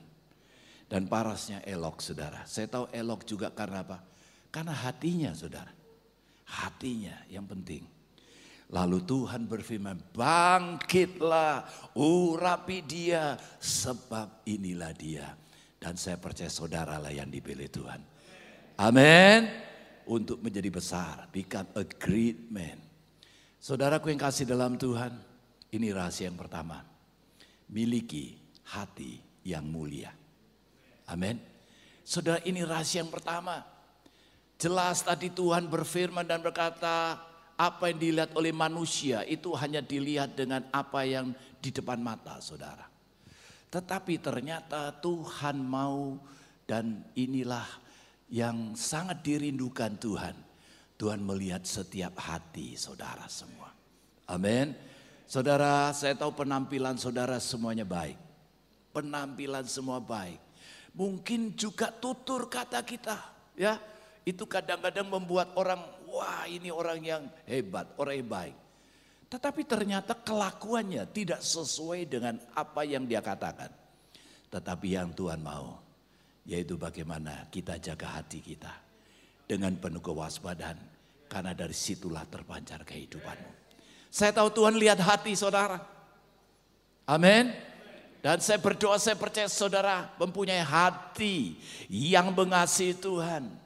Dan 0.88 1.12
parasnya 1.12 1.60
elok, 1.68 2.00
saudara. 2.00 2.48
Saya 2.48 2.72
tahu 2.72 2.88
elok 2.92 3.28
juga 3.28 3.52
karena 3.52 3.84
apa? 3.84 4.00
Karena 4.48 4.76
hatinya, 4.76 5.36
saudara. 5.36 5.81
Hatinya 6.52 7.16
yang 7.32 7.48
penting. 7.48 7.88
Lalu 8.72 9.04
Tuhan 9.04 9.52
berfirman, 9.52 10.00
bangkitlah, 10.16 11.68
urapi 11.96 12.80
dia, 12.88 13.36
sebab 13.60 14.48
inilah 14.48 14.96
dia. 14.96 15.28
Dan 15.76 16.00
saya 16.00 16.16
percaya 16.16 16.48
saudara 16.48 16.96
lah 16.96 17.12
yang 17.12 17.28
dipilih 17.28 17.68
Tuhan. 17.68 18.00
Amin. 18.80 19.48
Untuk 20.08 20.40
menjadi 20.40 20.72
besar, 20.72 21.28
become 21.36 21.68
a 21.76 21.84
great 21.84 22.48
man. 22.48 22.80
Saudaraku 23.60 24.08
yang 24.08 24.20
kasih 24.24 24.48
dalam 24.48 24.80
Tuhan, 24.80 25.20
ini 25.76 25.88
rahasia 25.92 26.32
yang 26.32 26.40
pertama. 26.40 26.84
Miliki 27.72 28.40
hati 28.72 29.20
yang 29.44 29.68
mulia. 29.68 30.16
Amin. 31.12 31.40
Saudara 32.08 32.40
ini 32.48 32.64
rahasia 32.64 33.04
yang 33.04 33.12
pertama. 33.12 33.71
Jelas 34.62 35.02
tadi 35.02 35.34
Tuhan 35.34 35.66
berfirman 35.66 36.22
dan 36.22 36.46
berkata, 36.46 37.18
apa 37.58 37.90
yang 37.90 37.98
dilihat 37.98 38.32
oleh 38.38 38.54
manusia 38.54 39.26
itu 39.26 39.54
hanya 39.58 39.82
dilihat 39.82 40.38
dengan 40.38 40.66
apa 40.70 41.02
yang 41.02 41.34
di 41.58 41.74
depan 41.74 41.98
mata 41.98 42.38
saudara. 42.38 42.86
Tetapi 43.74 44.22
ternyata 44.22 44.94
Tuhan 45.02 45.62
mau 45.62 46.18
dan 46.70 47.06
inilah 47.18 47.66
yang 48.30 48.78
sangat 48.78 49.26
dirindukan 49.26 49.98
Tuhan. 49.98 50.38
Tuhan 50.98 51.26
melihat 51.26 51.66
setiap 51.66 52.22
hati 52.22 52.78
saudara 52.78 53.26
semua. 53.26 53.74
Amin. 54.30 54.78
Saudara, 55.26 55.90
saya 55.98 56.14
tahu 56.14 56.38
penampilan 56.38 57.02
saudara 57.02 57.42
semuanya 57.42 57.82
baik. 57.82 58.18
Penampilan 58.94 59.66
semua 59.66 59.98
baik. 59.98 60.38
Mungkin 60.94 61.58
juga 61.58 61.90
tutur 61.90 62.46
kata 62.46 62.84
kita, 62.86 63.18
ya. 63.58 63.80
Itu 64.22 64.46
kadang-kadang 64.46 65.10
membuat 65.10 65.54
orang 65.58 65.82
wah 66.06 66.46
ini 66.46 66.70
orang 66.70 67.00
yang 67.02 67.24
hebat, 67.50 67.90
orang 67.98 68.16
yang 68.22 68.30
baik. 68.30 68.58
Tetapi 69.32 69.62
ternyata 69.64 70.12
kelakuannya 70.12 71.08
tidak 71.10 71.40
sesuai 71.40 72.04
dengan 72.06 72.36
apa 72.52 72.84
yang 72.84 73.08
dia 73.08 73.24
katakan. 73.24 73.72
Tetapi 74.52 74.88
yang 74.92 75.16
Tuhan 75.16 75.40
mau, 75.40 75.80
yaitu 76.44 76.76
bagaimana 76.76 77.48
kita 77.48 77.80
jaga 77.80 78.20
hati 78.20 78.44
kita 78.44 78.76
dengan 79.48 79.72
penuh 79.80 80.04
kewaspadaan. 80.04 80.76
Karena 81.32 81.56
dari 81.56 81.72
situlah 81.72 82.28
terpancar 82.28 82.84
kehidupanmu. 82.84 83.52
Saya 84.12 84.36
tahu 84.36 84.52
Tuhan 84.52 84.76
lihat 84.76 85.00
hati 85.00 85.32
saudara. 85.32 85.80
Amin. 87.08 87.56
Dan 88.20 88.44
saya 88.44 88.60
berdoa, 88.60 89.00
saya 89.00 89.16
percaya 89.16 89.48
saudara 89.48 90.12
mempunyai 90.20 90.60
hati 90.60 91.56
yang 91.88 92.36
mengasihi 92.36 93.00
Tuhan. 93.00 93.61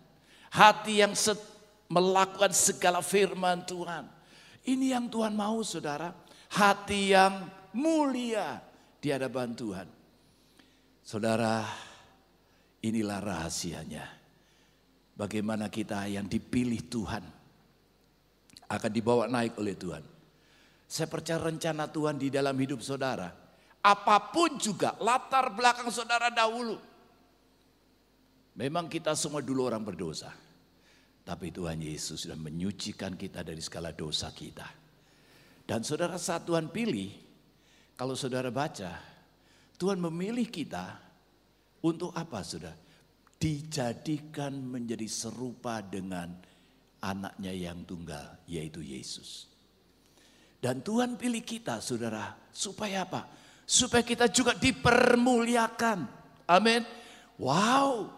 Hati 0.56 1.04
yang 1.04 1.12
set, 1.20 1.36
melakukan 1.92 2.56
segala 2.56 3.04
firman 3.04 3.68
Tuhan. 3.68 4.08
Ini 4.64 4.96
yang 4.96 5.12
Tuhan 5.12 5.36
mau 5.36 5.60
saudara. 5.68 6.16
Hati 6.56 7.12
yang 7.12 7.44
mulia 7.76 8.64
di 9.04 9.12
hadapan 9.12 9.52
Tuhan. 9.52 9.88
Saudara, 11.04 11.60
inilah 12.80 13.20
rahasianya. 13.20 14.08
Bagaimana 15.20 15.68
kita 15.68 16.08
yang 16.08 16.24
dipilih 16.24 16.88
Tuhan 16.88 17.24
akan 18.72 18.92
dibawa 18.96 19.28
naik 19.28 19.60
oleh 19.60 19.76
Tuhan. 19.76 20.04
Saya 20.88 21.12
percaya 21.12 21.44
rencana 21.52 21.92
Tuhan 21.92 22.16
di 22.16 22.32
dalam 22.32 22.56
hidup 22.56 22.80
saudara. 22.80 23.28
Apa 23.84 24.32
pun 24.32 24.56
juga 24.56 24.96
latar 25.04 25.52
belakang 25.52 25.92
saudara 25.92 26.32
dahulu. 26.32 26.80
Memang 28.56 28.88
kita 28.88 29.12
semua 29.20 29.44
dulu 29.44 29.68
orang 29.68 29.84
berdosa. 29.84 30.45
Tapi 31.26 31.50
Tuhan 31.50 31.82
Yesus 31.82 32.30
sudah 32.30 32.38
menyucikan 32.38 33.18
kita 33.18 33.42
dari 33.42 33.58
segala 33.58 33.90
dosa 33.90 34.30
kita. 34.30 34.70
Dan 35.66 35.82
saudara 35.82 36.22
saat 36.22 36.46
Tuhan 36.46 36.70
pilih, 36.70 37.10
kalau 37.98 38.14
saudara 38.14 38.54
baca, 38.54 38.94
Tuhan 39.82 39.98
memilih 39.98 40.46
kita 40.46 41.02
untuk 41.82 42.14
apa 42.14 42.46
saudara? 42.46 42.86
dijadikan 43.36 44.56
menjadi 44.58 45.06
serupa 45.06 45.84
dengan 45.84 46.32
anaknya 47.04 47.54
yang 47.54 47.84
tunggal, 47.86 48.42
yaitu 48.50 48.82
Yesus. 48.82 49.46
Dan 50.58 50.82
Tuhan 50.82 51.20
pilih 51.20 51.46
kita, 51.46 51.78
saudara, 51.84 52.34
supaya 52.50 53.06
apa? 53.06 53.30
Supaya 53.68 54.02
kita 54.02 54.32
juga 54.34 54.58
dipermuliakan. 54.58 56.10
Amin. 56.50 56.82
Wow, 57.38 58.15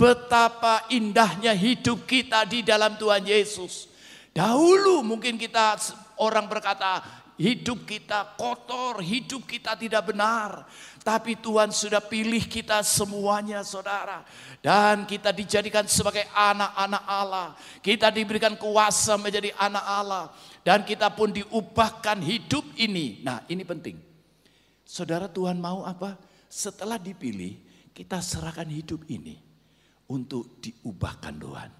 betapa 0.00 0.88
indahnya 0.88 1.52
hidup 1.52 2.08
kita 2.08 2.48
di 2.48 2.64
dalam 2.64 2.96
Tuhan 2.96 3.20
Yesus. 3.20 3.92
Dahulu 4.32 5.04
mungkin 5.04 5.36
kita 5.36 5.76
orang 6.16 6.48
berkata 6.48 7.04
hidup 7.36 7.84
kita 7.84 8.32
kotor, 8.40 9.04
hidup 9.04 9.44
kita 9.44 9.76
tidak 9.76 10.08
benar. 10.08 10.64
Tapi 11.04 11.36
Tuhan 11.36 11.68
sudah 11.68 12.00
pilih 12.00 12.48
kita 12.48 12.80
semuanya 12.80 13.60
saudara. 13.60 14.24
Dan 14.64 15.04
kita 15.04 15.36
dijadikan 15.36 15.84
sebagai 15.84 16.24
anak-anak 16.32 17.04
Allah. 17.04 17.48
Kita 17.84 18.08
diberikan 18.08 18.56
kuasa 18.56 19.20
menjadi 19.20 19.52
anak 19.60 19.84
Allah. 19.84 20.24
Dan 20.64 20.84
kita 20.84 21.12
pun 21.12 21.32
diubahkan 21.32 22.20
hidup 22.24 22.64
ini. 22.80 23.20
Nah 23.20 23.44
ini 23.52 23.64
penting. 23.68 23.96
Saudara 24.84 25.28
Tuhan 25.28 25.60
mau 25.60 25.84
apa? 25.84 26.16
Setelah 26.48 27.00
dipilih 27.00 27.56
kita 27.96 28.20
serahkan 28.20 28.68
hidup 28.68 29.08
ini. 29.08 29.49
Untuk 30.10 30.58
diubahkan 30.58 31.38
Tuhan. 31.38 31.70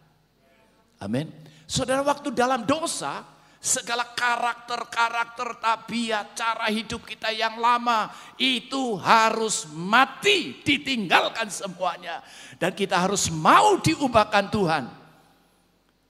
Amin. 1.02 1.26
Saudara 1.66 2.06
waktu 2.06 2.30
dalam 2.30 2.62
dosa 2.62 3.26
segala 3.60 4.08
karakter-karakter 4.16 5.60
tabiat, 5.60 6.32
cara 6.32 6.70
hidup 6.72 7.04
kita 7.04 7.28
yang 7.34 7.60
lama 7.60 8.08
itu 8.40 8.96
harus 8.96 9.68
mati, 9.74 10.62
ditinggalkan 10.64 11.50
semuanya. 11.52 12.24
Dan 12.56 12.72
kita 12.72 12.96
harus 12.96 13.28
mau 13.28 13.76
diubahkan 13.82 14.46
Tuhan. 14.48 14.84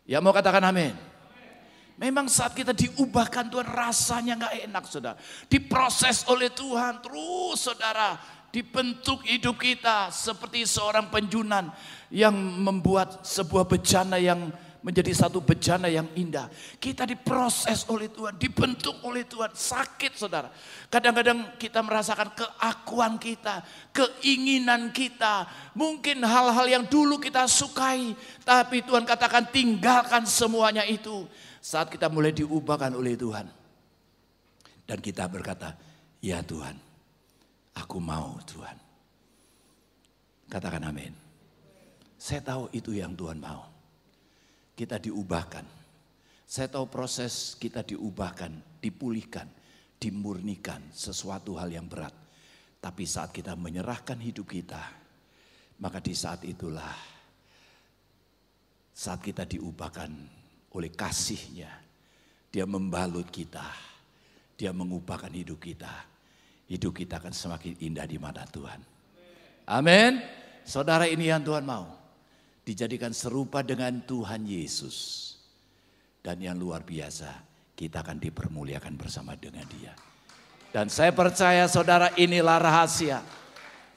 Ya 0.06 0.22
mau 0.22 0.30
katakan 0.30 0.62
amin. 0.62 0.94
Memang 2.00 2.32
saat 2.32 2.56
kita 2.56 2.72
diubahkan 2.72 3.52
Tuhan 3.52 3.68
rasanya 3.68 4.32
nggak 4.40 4.54
enak 4.72 4.84
saudara. 4.88 5.20
Diproses 5.52 6.24
oleh 6.32 6.48
Tuhan 6.48 7.04
terus 7.04 7.60
saudara. 7.60 8.16
Dibentuk 8.50 9.22
hidup 9.22 9.62
kita 9.62 10.10
seperti 10.10 10.66
seorang 10.66 11.06
penjunan 11.06 11.70
yang 12.10 12.34
membuat 12.34 13.22
sebuah 13.22 13.62
bejana 13.70 14.18
yang 14.18 14.50
menjadi 14.80 15.12
satu 15.12 15.44
bejana 15.44 15.86
yang 15.92 16.08
indah. 16.16 16.48
Kita 16.80 17.04
diproses 17.04 17.84
oleh 17.88 18.08
Tuhan, 18.08 18.36
dibentuk 18.40 18.96
oleh 19.04 19.28
Tuhan, 19.28 19.52
sakit 19.52 20.12
saudara. 20.16 20.48
Kadang-kadang 20.88 21.56
kita 21.60 21.84
merasakan 21.84 22.32
keakuan 22.32 23.20
kita, 23.20 23.60
keinginan 23.92 24.88
kita, 24.90 25.46
mungkin 25.76 26.24
hal-hal 26.24 26.66
yang 26.66 26.84
dulu 26.88 27.20
kita 27.20 27.44
sukai, 27.44 28.16
tapi 28.42 28.80
Tuhan 28.82 29.04
katakan 29.04 29.52
tinggalkan 29.52 30.24
semuanya 30.24 30.84
itu. 30.88 31.28
Saat 31.60 31.92
kita 31.92 32.08
mulai 32.08 32.32
diubahkan 32.32 32.96
oleh 32.96 33.14
Tuhan. 33.20 33.46
Dan 34.88 34.98
kita 34.98 35.28
berkata, 35.30 35.76
ya 36.24 36.42
Tuhan, 36.42 36.89
aku 37.76 37.98
mau 38.02 38.38
Tuhan. 38.46 38.78
Katakan 40.50 40.82
amin. 40.86 41.14
Saya 42.20 42.42
tahu 42.42 42.68
itu 42.74 42.92
yang 42.92 43.14
Tuhan 43.14 43.38
mau 43.38 43.70
kita 44.80 44.96
diubahkan. 44.96 45.68
Saya 46.48 46.72
tahu 46.72 46.88
proses 46.88 47.52
kita 47.60 47.84
diubahkan, 47.84 48.80
dipulihkan, 48.80 49.44
dimurnikan 50.00 50.80
sesuatu 50.88 51.60
hal 51.60 51.68
yang 51.68 51.84
berat. 51.84 52.16
Tapi 52.80 53.04
saat 53.04 53.28
kita 53.28 53.52
menyerahkan 53.60 54.16
hidup 54.16 54.48
kita, 54.48 54.80
maka 55.84 56.00
di 56.00 56.16
saat 56.16 56.48
itulah 56.48 56.96
saat 58.96 59.20
kita 59.20 59.44
diubahkan 59.44 60.10
oleh 60.72 60.90
kasihnya. 60.90 61.70
Dia 62.50 62.66
membalut 62.66 63.30
kita, 63.30 63.62
dia 64.56 64.74
mengubahkan 64.74 65.30
hidup 65.30 65.60
kita. 65.60 66.09
Hidup 66.70 67.02
kita 67.02 67.18
akan 67.18 67.34
semakin 67.34 67.82
indah 67.82 68.06
di 68.06 68.14
mata 68.22 68.46
Tuhan. 68.46 68.78
Amin. 69.66 70.22
Saudara 70.62 71.10
ini 71.10 71.26
yang 71.26 71.42
Tuhan 71.42 71.66
mau 71.66 71.98
dijadikan 72.62 73.10
serupa 73.10 73.66
dengan 73.66 73.98
Tuhan 74.06 74.46
Yesus. 74.46 75.26
Dan 76.22 76.38
yang 76.38 76.54
luar 76.54 76.86
biasa, 76.86 77.32
kita 77.74 78.06
akan 78.06 78.22
dipermuliakan 78.22 78.94
bersama 78.94 79.34
dengan 79.34 79.66
dia. 79.66 79.90
Dan 80.70 80.86
saya 80.86 81.10
percaya 81.10 81.66
saudara 81.66 82.14
inilah 82.14 82.62
rahasia. 82.62 83.18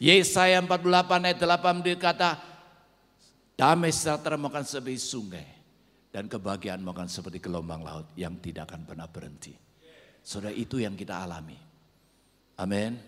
Yesaya 0.02 0.58
48 0.66 1.30
ayat 1.30 1.38
8 1.38 1.86
dikata, 1.86 2.42
damai 3.54 3.94
sejahtera 3.94 4.34
makan 4.40 4.66
seperti 4.66 4.98
sungai. 4.98 5.48
Dan 6.10 6.26
kebahagiaan 6.26 6.82
makan 6.82 7.06
seperti 7.06 7.38
gelombang 7.38 7.86
laut 7.86 8.10
yang 8.18 8.38
tidak 8.42 8.74
akan 8.74 8.86
pernah 8.86 9.06
berhenti. 9.06 9.54
Saudara 10.26 10.54
itu 10.54 10.82
yang 10.82 10.98
kita 10.98 11.22
alami. 11.22 11.73
Amin. 12.54 13.02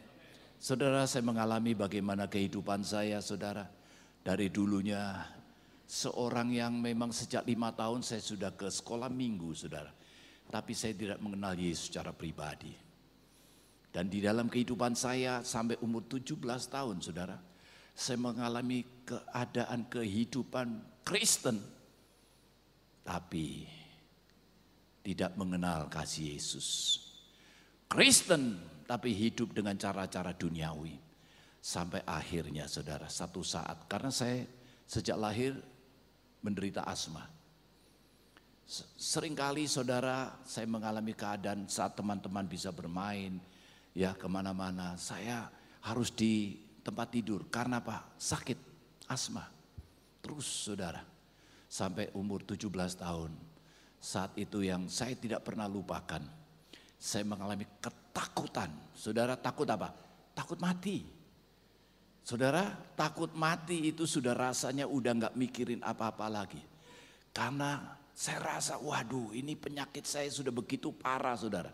Saudara 0.58 1.06
saya 1.06 1.22
mengalami 1.22 1.78
bagaimana 1.78 2.26
kehidupan 2.26 2.82
saya 2.82 3.22
saudara. 3.22 3.70
Dari 4.26 4.50
dulunya 4.50 5.22
seorang 5.86 6.50
yang 6.50 6.82
memang 6.82 7.14
sejak 7.14 7.46
lima 7.46 7.70
tahun 7.78 8.02
saya 8.02 8.26
sudah 8.26 8.58
ke 8.58 8.74
sekolah 8.74 9.06
minggu 9.14 9.54
saudara. 9.54 9.94
Tapi 10.50 10.74
saya 10.74 10.98
tidak 10.98 11.22
mengenal 11.22 11.54
Yesus 11.54 11.94
secara 11.94 12.10
pribadi. 12.10 12.74
Dan 13.94 14.10
di 14.10 14.20
dalam 14.26 14.50
kehidupan 14.50 14.98
saya 14.98 15.46
sampai 15.46 15.78
umur 15.86 16.10
17 16.10 16.42
tahun 16.74 16.98
saudara. 17.06 17.38
Saya 17.96 18.18
mengalami 18.18 18.82
keadaan 19.06 19.86
kehidupan 19.88 21.00
Kristen. 21.06 21.62
Tapi 23.06 23.70
tidak 25.06 25.38
mengenal 25.38 25.86
kasih 25.86 26.34
Yesus. 26.34 26.98
Kristen 27.86 28.75
tapi 28.86 29.12
hidup 29.12 29.52
dengan 29.54 29.76
cara-cara 29.76 30.32
duniawi. 30.32 31.02
Sampai 31.66 32.06
akhirnya 32.06 32.70
saudara 32.70 33.10
satu 33.10 33.42
saat 33.42 33.90
karena 33.90 34.14
saya 34.14 34.46
sejak 34.86 35.18
lahir 35.18 35.58
menderita 36.46 36.86
asma. 36.86 37.26
Seringkali 38.98 39.66
saudara 39.66 40.42
saya 40.46 40.70
mengalami 40.70 41.18
keadaan 41.18 41.66
saat 41.66 41.98
teman-teman 41.98 42.46
bisa 42.46 42.70
bermain 42.70 43.42
ya 43.98 44.14
ke 44.14 44.30
mana-mana. 44.30 44.94
Saya 45.02 45.50
harus 45.86 46.14
di 46.14 46.62
tempat 46.86 47.18
tidur 47.18 47.50
karena 47.50 47.82
apa? 47.82 48.14
Sakit 48.22 48.58
asma. 49.10 49.50
Terus 50.22 50.70
saudara 50.70 51.02
sampai 51.66 52.14
umur 52.14 52.46
17 52.46 52.70
tahun. 53.02 53.34
Saat 53.98 54.38
itu 54.38 54.62
yang 54.62 54.86
saya 54.86 55.18
tidak 55.18 55.42
pernah 55.42 55.66
lupakan. 55.66 56.22
Saya 57.02 57.26
mengalami 57.26 57.66
ketakutan. 58.16 58.72
Saudara 58.96 59.36
takut 59.36 59.68
apa? 59.68 59.92
Takut 60.32 60.56
mati. 60.64 61.04
Saudara, 62.24 62.72
takut 62.96 63.36
mati 63.36 63.92
itu 63.92 64.08
sudah 64.08 64.32
rasanya 64.32 64.88
udah 64.88 65.12
nggak 65.20 65.36
mikirin 65.36 65.84
apa-apa 65.84 66.32
lagi. 66.32 66.64
Karena 67.36 68.00
saya 68.16 68.56
rasa, 68.56 68.80
waduh 68.80 69.36
ini 69.36 69.60
penyakit 69.60 70.08
saya 70.08 70.32
sudah 70.32 70.56
begitu 70.56 70.96
parah 70.96 71.36
saudara. 71.36 71.70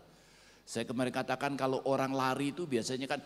Saya 0.66 0.82
kemarin 0.82 1.14
katakan 1.14 1.54
kalau 1.54 1.80
orang 1.86 2.10
lari 2.10 2.50
itu 2.50 2.66
biasanya 2.66 3.06
kan 3.06 3.22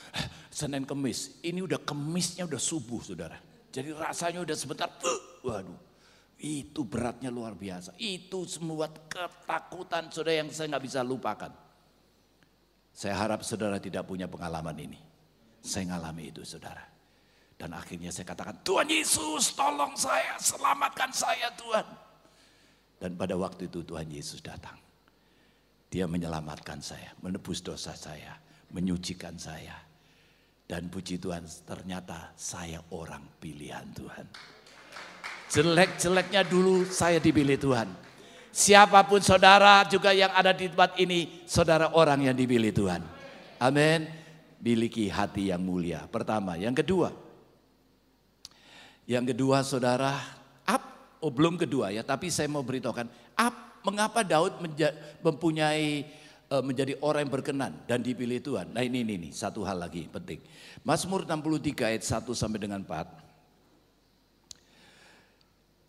Senin 0.52 0.84
Kemis. 0.84 1.40
Ini 1.40 1.64
udah 1.64 1.80
Kemisnya 1.82 2.44
udah 2.44 2.60
subuh 2.60 3.00
saudara. 3.00 3.40
Jadi 3.72 3.90
rasanya 3.96 4.44
udah 4.44 4.56
sebentar, 4.56 4.92
waduh 5.48 5.88
itu 6.38 6.86
beratnya 6.86 7.34
luar 7.34 7.58
biasa. 7.58 7.98
Itu 7.98 8.46
semua 8.46 8.86
ketakutan 8.86 10.14
saudara 10.14 10.46
yang 10.46 10.54
saya 10.54 10.70
nggak 10.76 10.84
bisa 10.86 11.02
lupakan. 11.02 11.67
Saya 12.98 13.14
harap 13.14 13.46
saudara 13.46 13.78
tidak 13.78 14.10
punya 14.10 14.26
pengalaman 14.26 14.74
ini. 14.74 14.98
Saya 15.62 15.94
ngalami 15.94 16.34
itu 16.34 16.42
saudara. 16.42 16.82
Dan 17.54 17.70
akhirnya 17.78 18.10
saya 18.10 18.26
katakan, 18.26 18.58
Tuhan 18.66 18.90
Yesus 18.90 19.54
tolong 19.54 19.94
saya, 19.94 20.34
selamatkan 20.42 21.14
saya 21.14 21.46
Tuhan. 21.54 21.86
Dan 22.98 23.14
pada 23.14 23.38
waktu 23.38 23.70
itu 23.70 23.86
Tuhan 23.86 24.10
Yesus 24.10 24.42
datang. 24.42 24.74
Dia 25.86 26.10
menyelamatkan 26.10 26.82
saya, 26.82 27.14
menebus 27.22 27.62
dosa 27.62 27.94
saya, 27.94 28.34
menyucikan 28.74 29.38
saya. 29.38 29.78
Dan 30.66 30.90
puji 30.90 31.22
Tuhan 31.22 31.46
ternyata 31.62 32.34
saya 32.34 32.82
orang 32.90 33.22
pilihan 33.38 33.86
Tuhan. 33.94 34.26
Jelek-jeleknya 35.54 36.42
dulu 36.50 36.82
saya 36.82 37.22
dipilih 37.22 37.62
Tuhan. 37.62 38.07
Siapa 38.50 39.04
pun 39.06 39.22
saudara 39.22 39.86
juga 39.86 40.10
yang 40.10 40.32
ada 40.34 40.50
di 40.50 40.66
tempat 40.66 40.96
ini, 40.98 41.44
saudara 41.46 41.92
orang 41.94 42.26
yang 42.30 42.36
dipilih 42.36 42.72
Tuhan. 42.74 43.02
Amin 43.58 44.18
miliki 44.62 45.06
hati 45.08 45.50
yang 45.54 45.62
mulia. 45.62 46.06
Pertama, 46.10 46.58
yang 46.58 46.74
kedua. 46.74 47.14
Yang 49.08 49.32
kedua 49.34 49.64
saudara, 49.64 50.20
up, 50.68 50.82
oh 51.24 51.32
belum 51.32 51.56
kedua 51.56 51.88
ya, 51.94 52.04
tapi 52.04 52.28
saya 52.28 52.44
mau 52.50 52.60
beritahukan, 52.60 53.08
up, 53.40 53.54
mengapa 53.80 54.20
Daud 54.20 54.60
menja, 54.60 54.92
mempunyai 55.24 56.04
uh, 56.52 56.60
menjadi 56.60 56.92
orang 57.00 57.24
yang 57.24 57.32
berkenan 57.32 57.72
dan 57.88 58.04
dipilih 58.04 58.44
Tuhan. 58.44 58.68
Nah 58.76 58.84
ini, 58.84 59.00
ini, 59.00 59.14
ini, 59.16 59.30
satu 59.32 59.64
hal 59.64 59.80
lagi 59.80 60.04
penting. 60.12 60.44
Mazmur 60.84 61.24
63 61.24 61.88
ayat 61.88 62.04
1 62.04 62.28
sampai 62.36 62.60
dengan 62.60 62.84
4. 62.84 63.27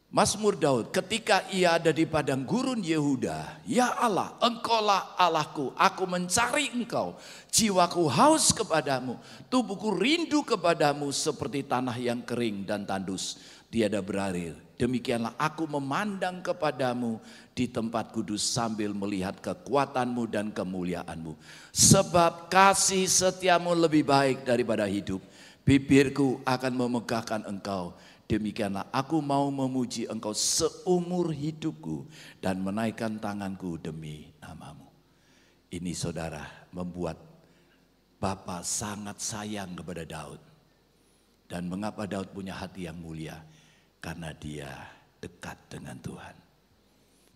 Mazmur 0.09 0.57
Daud 0.57 0.89
ketika 0.89 1.45
ia 1.53 1.77
ada 1.77 1.93
di 1.93 2.01
padang 2.09 2.41
gurun 2.41 2.81
Yehuda, 2.81 3.61
ya 3.69 3.93
Allah, 3.93 4.33
engkaulah 4.41 5.13
Allahku, 5.13 5.69
aku 5.77 6.09
mencari 6.09 6.73
engkau, 6.73 7.13
jiwaku 7.53 8.09
haus 8.09 8.49
kepadamu, 8.49 9.21
tubuhku 9.53 9.93
rindu 9.93 10.41
kepadamu 10.41 11.13
seperti 11.13 11.61
tanah 11.61 11.93
yang 12.01 12.25
kering 12.25 12.65
dan 12.65 12.89
tandus, 12.89 13.37
tiada 13.69 14.01
berarir. 14.01 14.57
Demikianlah 14.81 15.37
aku 15.37 15.69
memandang 15.69 16.41
kepadamu 16.41 17.21
di 17.53 17.69
tempat 17.69 18.09
kudus 18.09 18.41
sambil 18.41 18.97
melihat 18.97 19.37
kekuatanmu 19.37 20.25
dan 20.25 20.49
kemuliaanmu. 20.49 21.37
Sebab 21.69 22.49
kasih 22.49 23.05
setiamu 23.05 23.77
lebih 23.77 24.09
baik 24.09 24.41
daripada 24.41 24.89
hidup. 24.89 25.21
Bibirku 25.61 26.41
akan 26.49 26.73
memegahkan 26.73 27.45
engkau 27.45 27.93
Demikianlah 28.29 28.93
aku 28.93 29.25
mau 29.25 29.49
memuji 29.49 30.05
engkau 30.05 30.37
seumur 30.37 31.33
hidupku 31.33 32.05
dan 32.37 32.61
menaikkan 32.61 33.17
tanganku 33.17 33.81
demi 33.81 34.29
namamu. 34.37 34.85
Ini 35.73 35.97
saudara 35.97 36.45
membuat 36.69 37.17
Bapa 38.21 38.61
sangat 38.61 39.17
sayang 39.17 39.73
kepada 39.73 40.05
Daud. 40.05 40.37
Dan 41.49 41.73
mengapa 41.73 42.05
Daud 42.05 42.29
punya 42.29 42.53
hati 42.53 42.85
yang 42.85 43.01
mulia? 43.01 43.41
Karena 43.97 44.29
dia 44.37 44.69
dekat 45.17 45.57
dengan 45.65 45.97
Tuhan. 45.97 46.35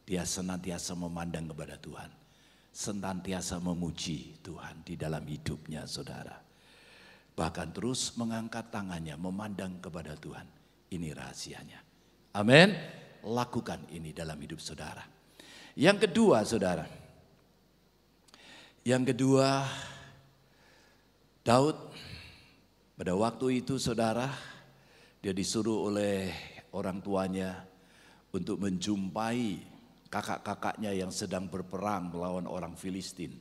Dia 0.06 0.22
senantiasa 0.22 0.94
memandang 0.94 1.50
kepada 1.50 1.74
Tuhan. 1.82 2.12
Senantiasa 2.70 3.58
memuji 3.58 4.38
Tuhan 4.46 4.86
di 4.86 4.94
dalam 4.94 5.26
hidupnya 5.26 5.90
saudara. 5.90 6.38
Bahkan 7.34 7.74
terus 7.74 8.14
mengangkat 8.14 8.70
tangannya 8.70 9.18
memandang 9.18 9.82
kepada 9.82 10.14
Tuhan 10.14 10.62
ini 10.94 11.10
rahasianya. 11.12 11.80
Amin. 12.38 12.74
Lakukan 13.24 13.90
ini 13.90 14.14
dalam 14.14 14.38
hidup 14.38 14.62
saudara. 14.62 15.02
Yang 15.74 16.10
kedua, 16.10 16.46
saudara. 16.46 16.86
Yang 18.84 19.16
kedua, 19.16 19.64
Daud 21.42 21.78
pada 22.94 23.14
waktu 23.18 23.66
itu 23.66 23.82
saudara, 23.82 24.30
dia 25.24 25.34
disuruh 25.34 25.90
oleh 25.90 26.30
orang 26.76 27.02
tuanya 27.02 27.66
untuk 28.30 28.62
menjumpai 28.62 29.62
kakak-kakaknya 30.14 30.94
yang 30.94 31.10
sedang 31.10 31.50
berperang 31.50 32.14
melawan 32.14 32.46
orang 32.46 32.78
Filistin. 32.78 33.34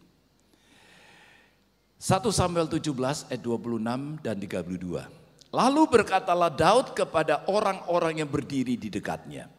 1 2.02 2.18
Samuel 2.34 2.66
17 2.66 3.30
ayat 3.30 3.42
26 3.44 4.24
dan 4.24 4.36
32. 4.40 5.21
Lalu 5.52 5.84
berkatalah 5.84 6.48
Daud 6.48 6.96
kepada 6.96 7.44
orang-orang 7.44 8.24
yang 8.24 8.30
berdiri 8.32 8.80
di 8.80 8.88
dekatnya. 8.88 9.52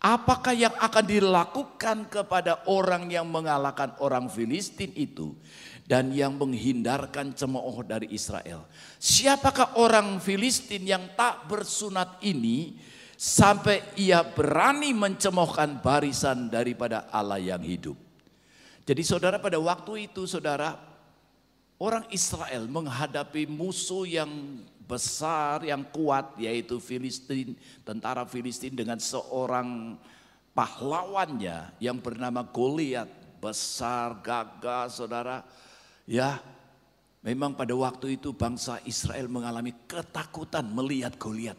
Apakah 0.00 0.56
yang 0.56 0.72
akan 0.80 1.04
dilakukan 1.04 2.08
kepada 2.08 2.64
orang 2.70 3.10
yang 3.12 3.28
mengalahkan 3.28 3.92
orang 4.00 4.32
Filistin 4.32 4.94
itu 4.96 5.36
dan 5.84 6.08
yang 6.14 6.40
menghindarkan 6.40 7.36
cemooh 7.36 7.84
dari 7.84 8.08
Israel? 8.14 8.64
Siapakah 8.96 9.76
orang 9.76 10.16
Filistin 10.22 10.88
yang 10.88 11.04
tak 11.18 11.44
bersunat 11.50 12.16
ini 12.24 12.80
sampai 13.18 13.84
ia 14.00 14.24
berani 14.24 14.96
mencemohkan 14.96 15.84
barisan 15.84 16.48
daripada 16.48 17.10
Allah 17.12 17.36
yang 17.36 17.60
hidup? 17.60 17.98
Jadi 18.88 19.02
saudara 19.04 19.36
pada 19.36 19.60
waktu 19.60 20.08
itu 20.08 20.24
saudara 20.24 20.80
orang 21.76 22.08
Israel 22.08 22.64
menghadapi 22.72 23.44
musuh 23.44 24.08
yang 24.08 24.32
besar 24.90 25.62
yang 25.62 25.86
kuat 25.86 26.34
yaitu 26.42 26.82
Filistin, 26.82 27.54
tentara 27.86 28.26
Filistin 28.26 28.74
dengan 28.74 28.98
seorang 28.98 29.94
pahlawannya 30.50 31.78
yang 31.78 32.02
bernama 32.02 32.42
Goliat, 32.42 33.06
besar, 33.38 34.18
gagah, 34.18 34.90
Saudara. 34.90 35.46
Ya, 36.10 36.42
memang 37.22 37.54
pada 37.54 37.70
waktu 37.78 38.18
itu 38.18 38.34
bangsa 38.34 38.82
Israel 38.82 39.30
mengalami 39.30 39.70
ketakutan 39.86 40.66
melihat 40.66 41.14
Goliat. 41.14 41.56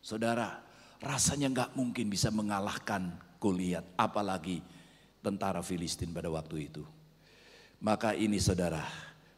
Saudara, 0.00 0.64
rasanya 1.04 1.52
nggak 1.52 1.70
mungkin 1.76 2.08
bisa 2.08 2.32
mengalahkan 2.32 3.12
Goliat, 3.36 3.84
apalagi 4.00 4.64
tentara 5.20 5.60
Filistin 5.60 6.16
pada 6.16 6.32
waktu 6.32 6.72
itu. 6.72 6.82
Maka 7.82 8.14
ini 8.14 8.38
saudara, 8.38 8.86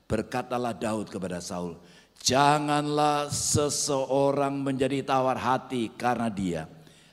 berkatalah 0.04 0.76
Daud 0.76 1.08
kepada 1.08 1.40
Saul, 1.40 1.80
Janganlah 2.20 3.28
seseorang 3.28 4.60
menjadi 4.62 5.04
tawar 5.04 5.36
hati 5.38 5.92
karena 5.94 6.28
dia. 6.30 6.62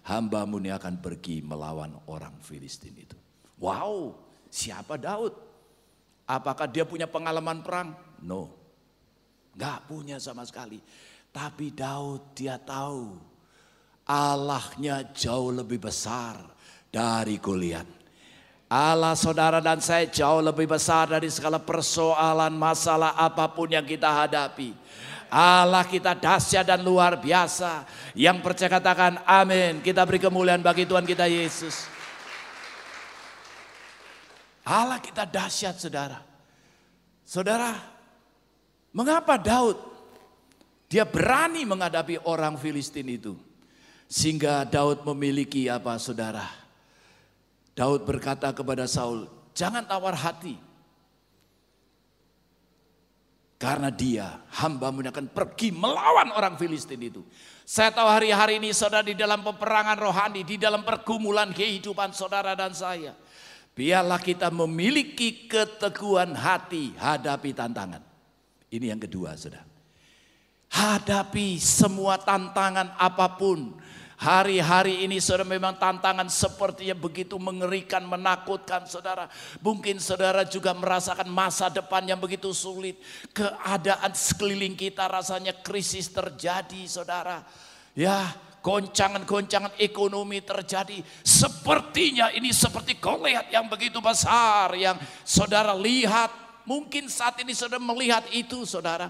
Hambamu 0.01 0.57
ini 0.59 0.73
akan 0.73 0.97
pergi 0.97 1.45
melawan 1.45 1.93
orang 2.09 2.35
Filistin 2.41 2.95
itu. 2.97 3.17
Wow, 3.61 4.17
siapa 4.49 4.97
Daud? 4.97 5.33
Apakah 6.25 6.65
dia 6.65 6.87
punya 6.87 7.05
pengalaman 7.05 7.61
perang? 7.61 7.93
No, 8.23 8.49
gak 9.53 9.85
punya 9.85 10.17
sama 10.17 10.41
sekali. 10.47 10.81
Tapi 11.31 11.71
Daud 11.71 12.35
dia 12.35 12.59
tahu 12.59 13.31
Allahnya 14.09 15.13
jauh 15.13 15.53
lebih 15.53 15.79
besar 15.79 16.35
dari 16.89 17.37
Goliat. 17.37 18.00
Allah 18.71 19.19
saudara 19.19 19.59
dan 19.59 19.83
saya 19.83 20.07
jauh 20.07 20.39
lebih 20.39 20.63
besar 20.63 21.11
dari 21.11 21.27
segala 21.27 21.59
persoalan 21.59 22.55
masalah 22.55 23.19
apa 23.19 23.51
pun 23.51 23.67
yang 23.67 23.83
kita 23.83 24.07
hadapi. 24.07 24.71
Allah 25.27 25.83
kita 25.83 26.15
dahsyat 26.15 26.63
dan 26.63 26.79
luar 26.79 27.19
biasa. 27.19 27.83
Yang 28.15 28.39
percaya 28.39 28.71
katakan 28.71 29.19
amin. 29.27 29.83
Kita 29.83 30.07
beri 30.07 30.23
kemuliaan 30.23 30.63
bagi 30.63 30.87
Tuhan 30.87 31.03
kita 31.03 31.27
Yesus. 31.27 31.83
Allah 34.63 35.03
kita 35.03 35.27
dahsyat 35.27 35.75
saudara. 35.75 36.23
Saudara, 37.27 37.75
mengapa 38.95 39.35
Daud 39.35 39.75
dia 40.87 41.03
berani 41.03 41.67
menghadapi 41.67 42.23
orang 42.23 42.55
Filistin 42.55 43.11
itu? 43.11 43.35
Sehingga 44.07 44.63
Daud 44.63 45.03
memiliki 45.03 45.67
apa 45.67 45.99
saudara? 45.99 46.60
Daud 47.81 48.05
berkata 48.05 48.53
kepada 48.53 48.85
Saul, 48.85 49.25
jangan 49.57 49.81
tawar 49.81 50.13
hati. 50.13 50.53
Karena 53.57 53.89
dia 53.89 54.37
hamba 54.61 54.93
akan 54.93 55.25
pergi 55.33 55.73
melawan 55.73 56.29
orang 56.37 56.61
Filistin 56.61 57.01
itu. 57.01 57.25
Saya 57.65 57.89
tahu 57.89 58.05
hari-hari 58.05 58.61
ini 58.61 58.69
saudara 58.69 59.01
di 59.01 59.17
dalam 59.17 59.41
peperangan 59.41 59.97
rohani, 59.97 60.45
di 60.45 60.61
dalam 60.61 60.85
pergumulan 60.85 61.49
kehidupan 61.49 62.13
saudara 62.13 62.53
dan 62.53 62.69
saya. 62.77 63.17
Biarlah 63.73 64.21
kita 64.21 64.53
memiliki 64.53 65.49
keteguhan 65.49 66.37
hati 66.37 66.93
hadapi 67.01 67.49
tantangan. 67.49 68.05
Ini 68.69 68.93
yang 68.93 69.01
kedua 69.01 69.33
saudara. 69.33 69.65
Hadapi 70.69 71.57
semua 71.57 72.21
tantangan 72.21 72.93
apa 72.93 73.25
pun 73.41 73.73
Hari-hari 74.21 75.01
ini 75.01 75.17
saudara 75.17 75.49
memang 75.49 75.81
tantangan 75.81 76.29
sepertinya 76.29 76.93
begitu 76.93 77.41
mengerikan, 77.41 78.05
menakutkan 78.05 78.85
saudara. 78.85 79.25
Mungkin 79.65 79.97
saudara 79.97 80.45
juga 80.45 80.77
merasakan 80.77 81.25
masa 81.25 81.73
depan 81.73 82.05
yang 82.05 82.21
begitu 82.21 82.53
sulit. 82.53 83.01
Keadaan 83.33 84.13
sekeliling 84.13 84.77
kita 84.77 85.09
rasanya 85.09 85.57
krisis 85.65 86.05
terjadi 86.13 86.85
saudara. 86.85 87.41
Ya 87.97 88.29
goncangan-goncangan 88.61 89.73
ekonomi 89.81 90.37
terjadi. 90.45 91.01
Sepertinya 91.25 92.29
ini 92.29 92.53
seperti 92.53 93.01
Goliat 93.01 93.49
yang 93.49 93.65
begitu 93.73 93.97
besar 94.05 94.77
yang 94.77 95.01
saudara 95.25 95.73
lihat. 95.73 96.29
Mungkin 96.69 97.09
saat 97.09 97.41
ini 97.41 97.57
saudara 97.57 97.81
melihat 97.81 98.21
itu 98.29 98.69
saudara. 98.69 99.09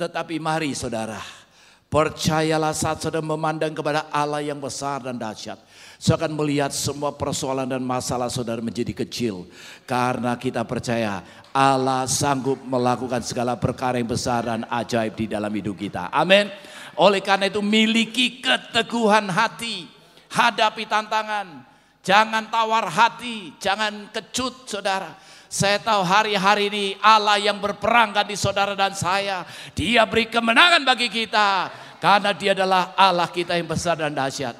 Tetapi 0.00 0.40
mari 0.40 0.72
saudara 0.72 1.45
Percayalah 1.86 2.74
saat 2.74 2.98
saudara 2.98 3.22
memandang 3.22 3.70
kepada 3.70 4.10
Allah 4.10 4.42
yang 4.42 4.58
besar 4.58 5.06
dan 5.06 5.14
dahsyat. 5.14 5.54
Saya 6.02 6.18
akan 6.18 6.34
melihat 6.34 6.74
semua 6.74 7.14
persoalan 7.14 7.62
dan 7.62 7.78
masalah 7.78 8.26
saudara 8.26 8.58
menjadi 8.58 8.90
kecil. 8.90 9.46
Karena 9.86 10.34
kita 10.34 10.66
percaya 10.66 11.22
Allah 11.54 12.04
sanggup 12.10 12.58
melakukan 12.66 13.22
segala 13.22 13.54
perkara 13.54 14.02
yang 14.02 14.10
besar 14.10 14.50
dan 14.50 14.66
ajaib 14.66 15.14
di 15.14 15.30
dalam 15.30 15.48
hidup 15.54 15.78
kita. 15.78 16.10
Amin. 16.10 16.50
Oleh 16.98 17.22
karena 17.22 17.46
itu 17.46 17.62
miliki 17.62 18.42
keteguhan 18.42 19.30
hati. 19.30 19.86
Hadapi 20.26 20.90
tantangan. 20.90 21.64
Jangan 22.02 22.50
tawar 22.50 22.90
hati. 22.90 23.54
Jangan 23.62 24.10
kecut 24.10 24.66
saudara. 24.66 25.14
Saya 25.46 25.78
tahu 25.78 26.02
hari-hari 26.02 26.68
ini 26.68 26.84
Allah 26.98 27.38
yang 27.38 27.62
berperangkan 27.62 28.26
di 28.26 28.34
saudara 28.34 28.74
dan 28.74 28.92
saya. 28.98 29.46
Dia 29.78 30.02
beri 30.06 30.26
kemenangan 30.26 30.82
bagi 30.82 31.06
kita. 31.06 31.70
Karena 31.96 32.34
dia 32.36 32.52
adalah 32.52 32.92
Allah 32.98 33.30
kita 33.30 33.56
yang 33.56 33.66
besar 33.66 33.96
dan 33.96 34.12
dahsyat. 34.12 34.54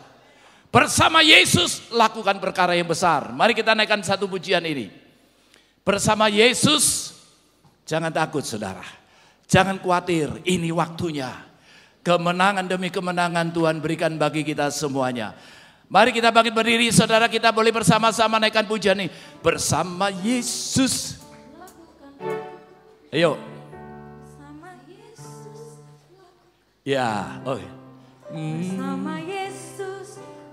Bersama 0.72 1.20
Yesus 1.22 1.88
lakukan 1.92 2.36
perkara 2.36 2.76
yang 2.76 2.88
besar. 2.88 3.32
Mari 3.32 3.56
kita 3.56 3.72
naikkan 3.72 4.00
satu 4.04 4.28
pujian 4.28 4.62
ini. 4.64 4.92
Bersama 5.86 6.26
Yesus 6.26 7.14
jangan 7.86 8.10
takut 8.10 8.42
saudara. 8.42 8.82
Jangan 9.46 9.78
khawatir 9.78 10.42
ini 10.42 10.74
waktunya. 10.74 11.30
Kemenangan 12.02 12.66
demi 12.66 12.90
kemenangan 12.90 13.50
Tuhan 13.50 13.82
berikan 13.82 14.14
bagi 14.14 14.46
kita 14.46 14.70
semuanya. 14.70 15.34
Mari 15.86 16.10
kita 16.10 16.34
bangkit 16.34 16.50
berdiri, 16.50 16.90
saudara 16.90 17.30
kita 17.30 17.54
boleh 17.54 17.70
bersama-sama 17.70 18.42
naikkan 18.42 18.66
pujian 18.66 18.98
nih. 18.98 19.06
Bersama 19.38 20.10
Yesus. 20.10 21.22
Ayo, 23.14 23.38
Yesus. 24.90 25.78
ya, 26.82 27.38
oke. 27.46 27.62
Sama 28.74 29.14
Yesus. 29.22 30.08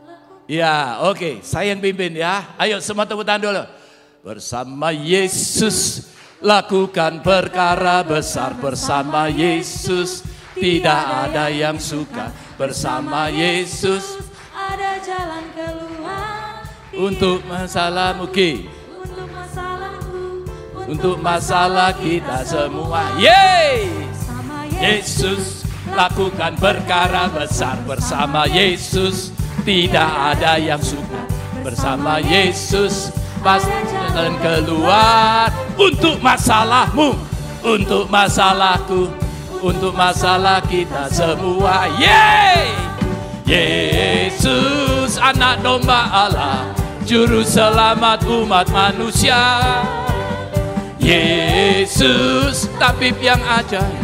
lakukan. 0.05 0.45
Ya, 0.45 1.01
oke. 1.01 1.41
Saya 1.41 1.73
yang 1.73 1.81
pimpin 1.81 2.13
ya. 2.13 2.53
Ayo 2.61 2.77
semua 2.77 3.09
tepuk 3.09 3.25
tangan 3.25 3.41
dulu. 3.49 3.63
Bersama 4.21 4.93
Yesus 4.93 6.07
lakukan 6.45 7.25
perkara 7.25 8.05
besar 8.05 8.53
bersama 8.53 9.33
Yesus. 9.33 10.21
Tidak 10.53 11.03
ada 11.25 11.49
yang 11.49 11.81
suka 11.81 12.29
bersama 12.53 13.33
Yesus 13.33 14.32
Ada 14.63 14.91
jalan 15.03 15.45
keluar. 15.51 16.63
untuk 16.93 17.41
masalahmu. 17.49 18.23
Oke. 18.29 18.69
Untuk 19.01 19.27
masalahku. 19.33 20.21
Untuk 20.87 21.17
masalah 21.19 21.91
kita 21.97 22.37
semua. 22.45 23.17
Yeay! 23.19 23.89
Yesus 24.83 25.63
lakukan 25.95 26.59
perkara 26.59 27.31
besar 27.31 27.79
bersama 27.87 28.47
Yesus. 28.47 29.31
Tidak 29.63 30.11
ada 30.35 30.59
yang 30.59 30.79
suka 30.83 31.23
bersama 31.63 32.19
Yesus. 32.19 33.11
Pasti 33.43 33.71
jalan 33.91 34.39
keluar 34.39 35.51
untuk 35.75 36.19
masalahmu, 36.23 37.15
untuk 37.63 38.07
masalahku, 38.07 39.11
untuk 39.59 39.91
masalah 39.95 40.63
kita 40.63 41.11
semua. 41.11 41.87
Yeay! 41.99 42.92
Yesus 43.43 45.19
anak 45.19 45.59
domba 45.59 46.07
Allah, 46.07 46.71
juru 47.03 47.43
selamat 47.43 48.23
umat 48.23 48.71
manusia. 48.71 49.43
Yesus 51.03 52.71
tabib 52.79 53.19
yang 53.19 53.43
ajaib 53.43 53.99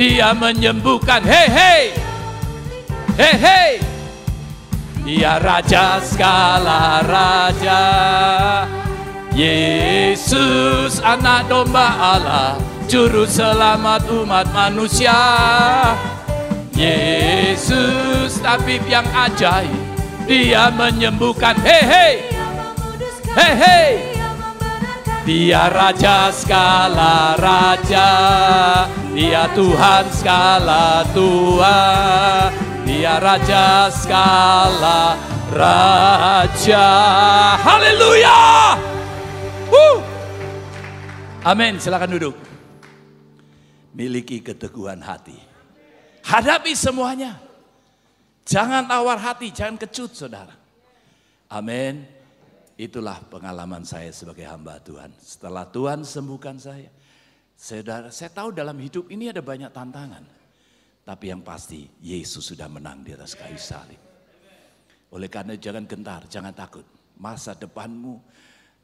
Dia 0.00 0.32
menyembuhkan. 0.32 1.20
Hei 1.20 1.48
hei! 1.52 1.82
Hei 3.20 3.34
hei! 3.36 3.72
Dia 5.04 5.36
raja 5.36 6.00
segala 6.00 7.04
raja. 7.04 7.84
Yesus 9.36 11.04
anak 11.04 11.52
domba 11.52 12.16
Allah 12.16 12.56
Juru 12.88 13.28
selamat 13.28 14.08
umat 14.10 14.48
manusia 14.50 15.14
Yesus 16.80 18.40
tabib 18.40 18.80
yang 18.88 19.04
ajaib 19.12 19.68
Dia 20.24 20.72
menyembuhkan 20.72 21.60
Hei 21.60 21.84
hei. 21.84 22.14
Hei 23.36 23.52
hei 23.52 23.92
Dia 25.20 25.68
raja 25.68 26.32
skala 26.32 27.36
raja, 27.36 28.08
dia 29.12 29.46
Tuhan 29.52 30.08
skala 30.10 31.04
Tuhan, 31.12 32.50
dia 32.88 33.20
raja 33.20 33.92
skala 33.92 35.14
raja. 35.52 36.88
Haleluya! 37.62 38.40
Amin, 41.40 41.80
silakan 41.80 42.20
duduk. 42.20 42.36
Miliki 43.96 44.44
keteguhan 44.44 45.00
hati. 45.00 45.49
Hadapi 46.24 46.72
semuanya. 46.76 47.40
Jangan 48.44 48.88
tawar 48.88 49.18
hati, 49.20 49.54
jangan 49.54 49.78
kecut 49.78 50.10
saudara. 50.16 50.56
Amin. 51.50 52.02
Itulah 52.80 53.20
pengalaman 53.28 53.84
saya 53.84 54.08
sebagai 54.10 54.48
hamba 54.48 54.80
Tuhan. 54.80 55.12
Setelah 55.20 55.68
Tuhan 55.68 56.00
sembuhkan 56.00 56.56
saya, 56.56 56.88
saudara, 57.52 58.08
saya 58.08 58.32
tahu 58.32 58.56
dalam 58.56 58.74
hidup 58.80 59.12
ini 59.12 59.28
ada 59.28 59.44
banyak 59.44 59.68
tantangan. 59.68 60.24
Tapi 61.04 61.24
yang 61.28 61.44
pasti 61.44 61.84
Yesus 62.00 62.48
sudah 62.54 62.70
menang 62.72 63.04
di 63.04 63.12
atas 63.12 63.36
kayu 63.36 63.60
salib. 63.60 64.00
Oleh 65.10 65.28
karena 65.28 65.58
jangan 65.58 65.84
gentar, 65.84 66.24
jangan 66.30 66.54
takut. 66.54 66.86
Masa 67.20 67.52
depanmu, 67.52 68.16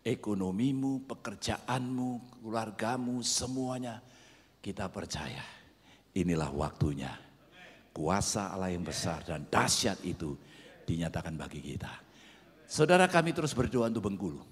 ekonomimu, 0.04 1.06
pekerjaanmu, 1.08 2.42
keluargamu, 2.42 3.22
semuanya 3.24 4.02
kita 4.62 4.86
percaya. 4.90 5.42
Inilah 6.14 6.50
waktunya. 6.52 7.25
Kuasa 7.96 8.52
Allah 8.52 8.76
yang 8.76 8.84
besar 8.84 9.24
dan 9.24 9.48
dahsyat 9.48 10.04
itu 10.04 10.36
dinyatakan 10.84 11.32
bagi 11.32 11.64
kita. 11.64 11.88
Saudara 12.68 13.08
kami 13.08 13.32
terus 13.32 13.56
berdoa 13.56 13.88
untuk 13.88 14.04
Bengkulu. 14.04 14.44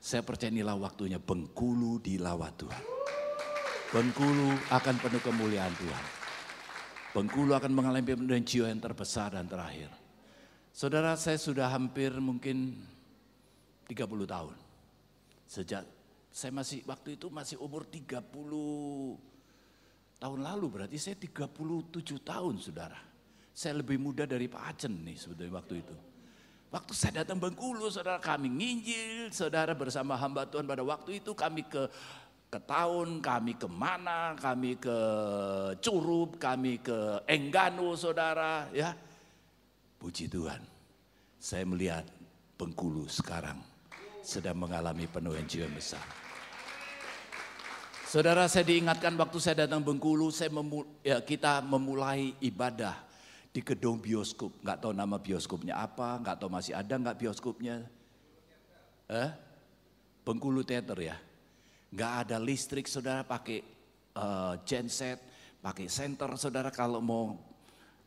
Saya 0.00 0.24
percaya 0.24 0.48
inilah 0.48 0.72
waktunya 0.72 1.20
Bengkulu 1.20 2.00
dilawat 2.00 2.56
Tuhan. 2.56 2.84
Bengkulu 3.92 4.72
akan 4.72 4.94
penuh 5.04 5.20
kemuliaan 5.20 5.74
Tuhan. 5.76 6.04
Bengkulu 7.12 7.52
akan 7.52 7.72
mengalami 7.76 8.08
pemenuhan 8.08 8.40
jiwa 8.40 8.72
yang 8.72 8.80
terbesar 8.80 9.36
dan 9.36 9.44
terakhir. 9.44 9.92
Saudara 10.72 11.12
saya 11.20 11.36
sudah 11.36 11.68
hampir 11.68 12.08
mungkin 12.16 12.72
30 13.84 14.00
tahun. 14.24 14.56
Sejak 15.44 15.84
saya 16.32 16.56
masih 16.56 16.80
waktu 16.88 17.20
itu 17.20 17.28
masih 17.28 17.60
umur 17.60 17.84
30 17.84 18.16
tahun 20.18 20.42
lalu 20.42 20.66
berarti 20.66 20.98
saya 20.98 21.16
37 21.16 21.94
tahun 22.26 22.54
saudara. 22.58 22.98
Saya 23.54 23.82
lebih 23.82 23.98
muda 23.98 24.22
dari 24.22 24.46
Pak 24.46 24.62
Acen 24.70 25.02
nih 25.02 25.18
sebetulnya 25.18 25.58
waktu 25.58 25.74
itu. 25.82 25.96
Waktu 26.68 26.92
saya 26.92 27.24
datang 27.24 27.40
Bengkulu, 27.40 27.88
saudara 27.88 28.20
kami 28.20 28.52
nginjil, 28.52 29.32
saudara 29.32 29.72
bersama 29.72 30.20
hamba 30.20 30.44
Tuhan 30.44 30.68
pada 30.68 30.84
waktu 30.84 31.18
itu 31.24 31.32
kami 31.32 31.64
ke 31.64 31.88
ke 32.48 32.60
tahun, 32.64 33.20
kami 33.20 33.56
ke 33.60 33.68
mana, 33.68 34.32
kami 34.36 34.76
ke 34.80 34.96
Curup, 35.80 36.40
kami 36.40 36.80
ke 36.80 37.24
Enggano, 37.28 37.92
saudara, 37.96 38.68
ya. 38.72 38.96
Puji 40.00 40.28
Tuhan, 40.28 40.60
saya 41.40 41.64
melihat 41.68 42.04
Bengkulu 42.58 43.06
sekarang 43.06 43.60
sedang 44.24 44.60
mengalami 44.60 45.08
penuhan 45.08 45.46
jiwa 45.48 45.70
besar. 45.72 46.27
Saudara 48.08 48.48
saya 48.48 48.64
diingatkan 48.64 49.12
waktu 49.20 49.36
saya 49.36 49.68
datang 49.68 49.84
Bengkulu, 49.84 50.32
saya 50.32 50.48
memu, 50.48 50.80
ya, 51.04 51.20
kita 51.20 51.60
memulai 51.60 52.32
ibadah 52.40 52.96
di 53.52 53.60
gedung 53.60 54.00
bioskop. 54.00 54.64
Nggak 54.64 54.80
tahu 54.80 54.96
nama 54.96 55.20
bioskopnya 55.20 55.76
apa, 55.76 56.16
nggak 56.16 56.40
tahu 56.40 56.48
masih 56.48 56.72
ada 56.72 56.96
nggak 56.96 57.20
bioskopnya. 57.20 57.84
Eh? 59.12 59.28
Bengkulu 60.24 60.64
Theater 60.64 60.96
ya. 61.04 61.20
Nggak 61.92 62.12
ada 62.24 62.40
listrik 62.40 62.88
saudara 62.88 63.28
pakai 63.28 63.60
eh, 64.16 64.54
genset, 64.64 65.20
pakai 65.60 65.92
senter 65.92 66.32
saudara 66.40 66.72
kalau 66.72 67.04
mau 67.04 67.36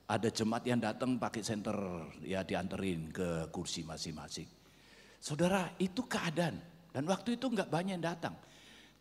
ada 0.09 0.33
jemaat 0.33 0.65
yang 0.65 0.81
datang 0.81 1.21
pakai 1.21 1.45
senter 1.45 1.77
ya 2.25 2.41
dianterin 2.41 3.13
ke 3.13 3.53
kursi 3.53 3.85
masing-masing. 3.85 4.49
Saudara 5.21 5.77
itu 5.77 6.09
keadaan 6.09 6.57
dan 6.89 7.05
waktu 7.05 7.37
itu 7.37 7.53
nggak 7.53 7.69
banyak 7.69 8.01
yang 8.01 8.05
datang. 8.17 8.33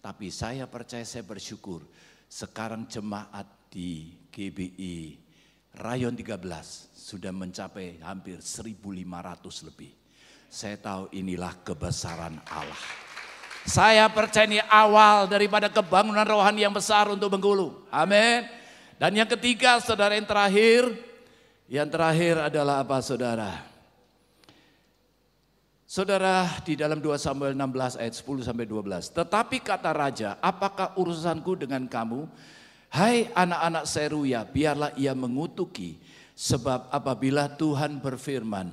Tapi 0.01 0.33
saya 0.33 0.65
percaya 0.65 1.05
saya 1.05 1.21
bersyukur 1.21 1.85
sekarang 2.25 2.89
jemaat 2.89 3.45
di 3.69 4.17
GBI 4.33 5.21
Rayon 5.77 6.17
13 6.19 6.41
sudah 6.91 7.31
mencapai 7.31 8.03
hampir 8.03 8.43
1.500 8.43 9.69
lebih. 9.71 9.93
Saya 10.51 10.75
tahu 10.81 11.15
inilah 11.15 11.55
kebesaran 11.63 12.43
Allah. 12.51 12.83
Saya 13.69 14.11
percaya 14.11 14.51
ini 14.51 14.59
awal 14.67 15.31
daripada 15.31 15.71
kebangunan 15.71 16.27
rohani 16.27 16.67
yang 16.67 16.75
besar 16.75 17.07
untuk 17.13 17.31
Bengkulu. 17.31 17.87
Amin. 17.93 18.49
Dan 18.99 19.15
yang 19.15 19.31
ketiga, 19.31 19.79
saudara 19.79 20.19
yang 20.19 20.27
terakhir, 20.27 20.91
yang 21.71 21.87
terakhir 21.87 22.51
adalah 22.51 22.83
apa 22.83 22.99
saudara? 22.99 23.70
Saudara 25.91 26.47
di 26.63 26.79
dalam 26.79 27.03
2 27.03 27.19
Samuel 27.19 27.59
16 27.59 27.99
ayat 27.99 28.15
10 28.15 28.47
sampai 28.47 28.63
12. 28.63 29.11
Tetapi 29.11 29.59
kata 29.59 29.91
raja, 29.91 30.39
apakah 30.39 30.95
urusanku 30.95 31.59
dengan 31.59 31.83
kamu? 31.91 32.31
Hai 32.95 33.27
anak-anak 33.35 33.91
Seruya, 33.91 34.47
biarlah 34.47 34.95
ia 34.95 35.19
mengutuki. 35.19 35.99
Sebab 36.39 36.95
apabila 36.95 37.51
Tuhan 37.59 37.99
berfirman 37.99 38.71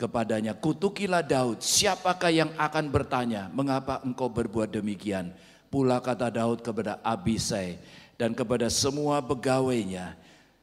kepadanya, 0.00 0.56
kutukilah 0.56 1.20
Daud, 1.20 1.60
siapakah 1.60 2.32
yang 2.32 2.56
akan 2.56 2.88
bertanya, 2.88 3.52
mengapa 3.52 4.00
engkau 4.00 4.32
berbuat 4.32 4.72
demikian? 4.80 5.36
Pula 5.68 6.00
kata 6.00 6.32
Daud 6.32 6.64
kepada 6.64 7.04
Abisai 7.04 7.76
dan 8.16 8.32
kepada 8.32 8.72
semua 8.72 9.20
pegawainya, 9.20 10.16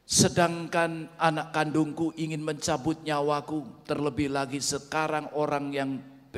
sedangkan 0.06 1.10
anak 1.18 1.50
kandungku 1.50 2.14
ingin 2.14 2.40
mencabut 2.40 3.02
nyawaku, 3.02 3.84
terlebih 3.84 4.30
lagi 4.30 4.62
sekarang 4.62 5.28
orang 5.34 5.74
yang 5.74 5.90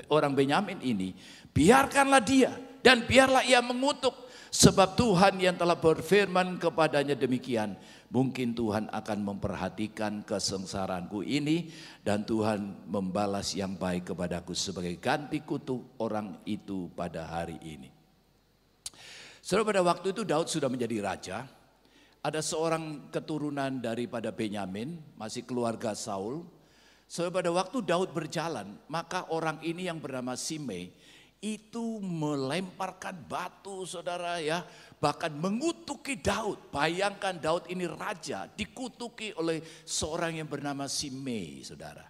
orang 0.09 0.33
Benyamin 0.33 0.81
ini, 0.81 1.13
biarkanlah 1.53 2.25
dia 2.25 2.57
dan 2.81 3.05
biarlah 3.05 3.45
ia 3.45 3.61
mengutuk 3.61 4.27
Sebab 4.49 4.97
Tuhan 4.97 5.37
yang 5.45 5.61
telah 5.61 5.77
berfirman 5.77 6.57
kepadanya 6.57 7.13
demikian, 7.13 7.77
Mungkin 8.09 8.57
Tuhan 8.57 8.89
akan 8.89 9.19
memperhatikan 9.21 10.25
kesengsaraanku 10.25 11.21
ini 11.21 11.69
dan 12.01 12.25
Tuhan 12.25 12.89
membalas 12.89 13.53
yang 13.53 13.77
baik 13.77 14.17
kepadaku 14.17 14.57
sebagai 14.57 14.97
ganti 14.97 15.45
kutuk 15.45 16.01
orang 16.01 16.41
itu 16.49 16.89
pada 16.97 17.29
hari 17.29 17.61
ini. 17.61 17.93
Saudara 19.45 19.69
pada 19.69 19.83
waktu 19.85 20.17
itu 20.17 20.25
Daud 20.25 20.49
sudah 20.49 20.73
menjadi 20.73 21.05
raja. 21.05 21.45
Ada 22.19 22.43
seorang 22.43 23.15
keturunan 23.15 23.79
daripada 23.79 24.35
Benyamin, 24.35 24.99
masih 25.15 25.47
keluarga 25.47 25.95
Saul. 25.95 26.43
Saudara 27.09 27.41
pada 27.41 27.51
waktu 27.55 27.79
Daud 27.81 28.11
berjalan, 28.13 28.75
maka 28.91 29.25
orang 29.33 29.63
ini 29.65 29.87
yang 29.87 30.03
bernama 30.03 30.35
Simei 30.35 30.93
itu 31.39 32.03
melemparkan 32.03 33.15
batu 33.31 33.87
saudara 33.87 34.43
ya. 34.43 34.67
Bahkan 34.99 35.39
mengutuki 35.39 36.19
Daud. 36.19 36.75
Bayangkan 36.75 37.39
Daud 37.39 37.71
ini 37.71 37.87
raja 37.87 38.51
dikutuki 38.51 39.31
oleh 39.39 39.63
seorang 39.87 40.43
yang 40.43 40.51
bernama 40.51 40.91
Simei 40.91 41.63
saudara. 41.63 42.03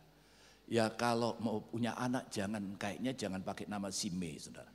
Ya 0.69 0.89
kalau 0.93 1.37
mau 1.41 1.65
punya 1.65 1.97
anak 1.97 2.33
jangan 2.33 2.77
kayaknya 2.81 3.13
jangan 3.13 3.45
pakai 3.45 3.69
nama 3.69 3.93
Simei 3.93 4.41
saudara. 4.41 4.73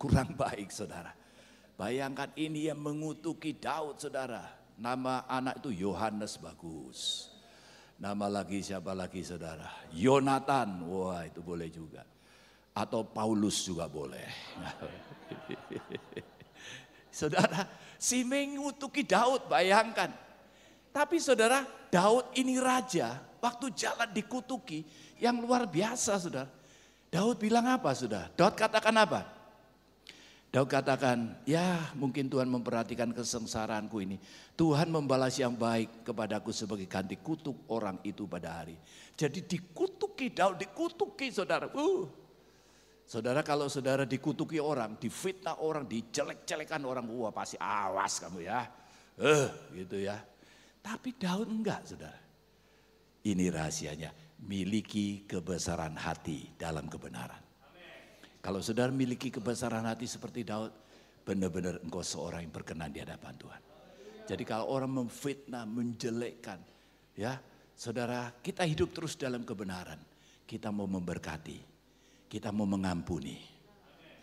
Kurang 0.00 0.32
baik 0.32 0.72
saudara. 0.72 1.12
Bayangkan 1.76 2.32
ini 2.36 2.72
yang 2.72 2.80
mengutuki 2.80 3.56
Daud 3.56 4.00
saudara 4.00 4.59
nama 4.80 5.28
anak 5.28 5.60
itu 5.60 5.84
Yohanes 5.84 6.40
bagus 6.40 7.28
nama 8.00 8.32
lagi 8.32 8.64
siapa 8.64 8.96
lagi 8.96 9.20
saudara 9.20 9.68
Yonatan 9.92 10.88
wah 10.88 11.28
itu 11.28 11.44
boleh 11.44 11.68
juga 11.68 12.00
atau 12.74 13.02
Paulus 13.02 13.66
juga 13.66 13.90
boleh. 13.90 14.24
saudara, 17.10 17.66
si 17.98 18.22
mengutuki 18.22 19.02
Daud, 19.02 19.50
bayangkan. 19.50 20.10
Tapi 20.90 21.20
saudara, 21.22 21.62
Daud 21.90 22.34
ini 22.38 22.58
raja, 22.58 23.18
waktu 23.42 23.74
jalan 23.74 24.10
dikutuki, 24.10 24.86
yang 25.18 25.38
luar 25.38 25.66
biasa 25.66 26.18
saudara. 26.18 26.50
Daud 27.10 27.42
bilang 27.42 27.66
apa 27.66 27.90
saudara? 27.94 28.30
Daud 28.38 28.54
katakan 28.54 28.94
apa? 28.94 29.26
Daud 30.50 30.66
katakan, 30.66 31.38
ya 31.46 31.94
mungkin 31.94 32.26
Tuhan 32.26 32.50
memperhatikan 32.50 33.14
kesengsaraanku 33.14 34.02
ini. 34.02 34.18
Tuhan 34.58 34.90
membalas 34.90 35.38
yang 35.38 35.54
baik 35.54 36.02
kepadaku 36.02 36.50
sebagai 36.50 36.90
ganti 36.90 37.14
kutuk 37.22 37.70
orang 37.70 38.02
itu 38.02 38.26
pada 38.26 38.58
hari. 38.58 38.74
Jadi 39.14 39.46
dikutuki 39.46 40.34
Daud, 40.34 40.58
dikutuki 40.58 41.30
saudara. 41.30 41.70
Uh, 41.70 42.20
Saudara 43.10 43.42
kalau 43.42 43.66
saudara 43.66 44.06
dikutuki 44.06 44.62
orang, 44.62 44.94
difitnah 44.94 45.58
orang, 45.66 45.82
dijelek-jelekan 45.82 46.78
orang, 46.86 47.10
wah 47.10 47.34
pasti 47.34 47.58
awas 47.58 48.22
kamu 48.22 48.46
ya. 48.46 48.70
Eh, 49.18 49.26
uh, 49.26 49.50
gitu 49.74 49.98
ya. 49.98 50.14
Tapi 50.78 51.18
Daud 51.18 51.50
enggak, 51.50 51.90
saudara. 51.90 52.22
Ini 53.26 53.50
rahasianya, 53.50 54.14
miliki 54.46 55.26
kebesaran 55.26 55.98
hati 55.98 56.54
dalam 56.54 56.86
kebenaran. 56.86 57.49
Kalau 58.40 58.64
saudara 58.64 58.88
miliki 58.88 59.28
kebesaran 59.28 59.84
hati 59.84 60.08
seperti 60.08 60.48
Daud, 60.48 60.72
benar-benar 61.24 61.80
engkau 61.84 62.00
seorang 62.00 62.44
yang 62.44 62.52
berkenan 62.52 62.88
di 62.88 63.04
hadapan 63.04 63.36
Tuhan. 63.36 63.62
Jadi 64.24 64.42
kalau 64.48 64.72
orang 64.72 65.04
memfitnah, 65.04 65.68
menjelekkan, 65.68 66.56
ya, 67.18 67.36
saudara, 67.76 68.32
kita 68.40 68.64
hidup 68.64 68.96
terus 68.96 69.16
dalam 69.18 69.44
kebenaran. 69.44 69.98
Kita 70.48 70.72
mau 70.74 70.88
memberkati, 70.88 71.58
kita 72.26 72.50
mau 72.50 72.66
mengampuni. 72.66 73.38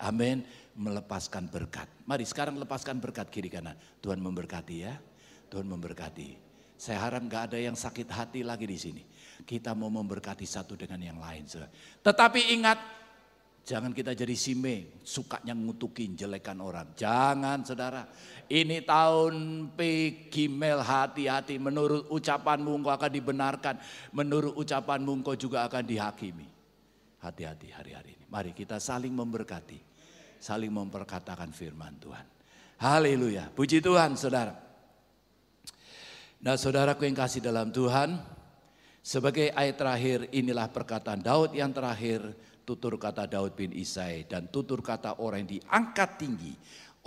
Amin. 0.03 0.43
Melepaskan 0.77 1.49
berkat. 1.49 1.89
Mari 2.05 2.21
sekarang 2.27 2.59
lepaskan 2.61 3.01
berkat 3.01 3.33
kiri 3.33 3.49
kanan. 3.49 3.73
Tuhan 3.97 4.21
memberkati 4.21 4.75
ya. 4.77 4.93
Tuhan 5.49 5.65
memberkati. 5.65 6.37
Saya 6.77 7.01
harap 7.01 7.25
gak 7.25 7.49
ada 7.49 7.57
yang 7.57 7.73
sakit 7.73 8.05
hati 8.11 8.45
lagi 8.45 8.69
di 8.69 8.77
sini. 8.77 9.01
Kita 9.41 9.73
mau 9.73 9.89
memberkati 9.89 10.45
satu 10.45 10.77
dengan 10.77 11.01
yang 11.01 11.17
lain. 11.17 11.49
Tetapi 12.05 12.53
ingat, 12.53 12.77
jangan 13.67 13.91
kita 13.91 14.15
jadi 14.15 14.31
sime, 14.31 15.03
sukanya 15.03 15.51
ngutukin, 15.51 16.15
jelekan 16.15 16.63
orang. 16.63 16.95
Jangan 16.95 17.67
saudara. 17.67 18.07
Ini 18.47 18.87
tahun 18.87 19.67
P 19.75 19.79
Gimel 20.31 20.79
hati-hati. 20.79 21.59
Menurut 21.59 22.07
ucapanmu 22.07 22.71
engkau 22.79 22.95
akan 22.95 23.11
dibenarkan. 23.11 23.75
Menurut 24.15 24.55
ucapanmu 24.55 25.19
engkau 25.19 25.35
juga 25.35 25.67
akan 25.67 25.83
dihakimi. 25.83 26.47
Hati-hati 27.19 27.67
hari-hari 27.75 28.15
ini. 28.15 28.25
Mari 28.31 28.55
kita 28.55 28.79
saling 28.79 29.11
memberkati. 29.11 29.83
Saling 30.39 30.71
memperkatakan 30.71 31.51
firman 31.51 31.99
Tuhan. 31.99 32.23
Haleluya. 32.79 33.51
Puji 33.51 33.83
Tuhan 33.83 34.15
saudara. 34.15 34.55
Nah 36.39 36.55
saudaraku 36.55 37.03
yang 37.03 37.19
kasih 37.19 37.43
dalam 37.43 37.67
Tuhan. 37.75 38.15
Sebagai 39.03 39.51
ayat 39.51 39.75
terakhir 39.75 40.19
inilah 40.31 40.71
perkataan 40.71 41.19
Daud 41.19 41.51
yang 41.51 41.75
terakhir. 41.75 42.23
Tutur 42.67 42.99
kata 42.99 43.31
Daud 43.31 43.55
bin 43.55 43.71
Isai. 43.71 44.27
Dan 44.27 44.51
tutur 44.51 44.83
kata 44.83 45.23
orang 45.23 45.47
yang 45.47 45.63
diangkat 45.63 46.09
tinggi. 46.19 46.51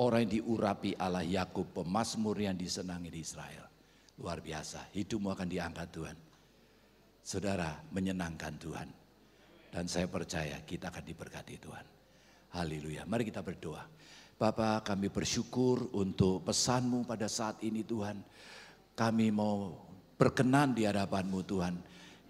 Orang 0.00 0.24
yang 0.24 0.40
diurapi 0.40 0.96
Allah 0.96 1.20
Yakub 1.20 1.76
Pemasmur 1.76 2.32
yang 2.40 2.56
disenangi 2.56 3.12
di 3.12 3.20
Israel. 3.20 3.68
Luar 4.16 4.40
biasa. 4.40 4.88
Hidupmu 4.96 5.28
akan 5.28 5.48
diangkat 5.52 5.88
Tuhan. 5.92 6.16
Saudara 7.20 7.76
menyenangkan 7.92 8.56
Tuhan. 8.56 8.88
Dan 9.68 9.84
saya 9.84 10.08
percaya 10.08 10.56
kita 10.64 10.88
akan 10.88 11.04
diberkati 11.04 11.54
Tuhan. 11.60 11.86
Haleluya. 12.56 13.04
Mari 13.04 13.28
kita 13.28 13.44
berdoa. 13.44 13.84
Bapa 14.40 14.80
kami 14.80 15.12
bersyukur 15.12 15.92
untuk 15.92 16.48
pesanmu 16.48 17.04
pada 17.04 17.28
saat 17.28 17.60
ini 17.60 17.84
Tuhan. 17.84 18.16
Kami 18.96 19.28
mau 19.28 19.76
berkenan 20.16 20.72
di 20.72 20.88
hadapanmu 20.88 21.44
Tuhan. 21.44 21.74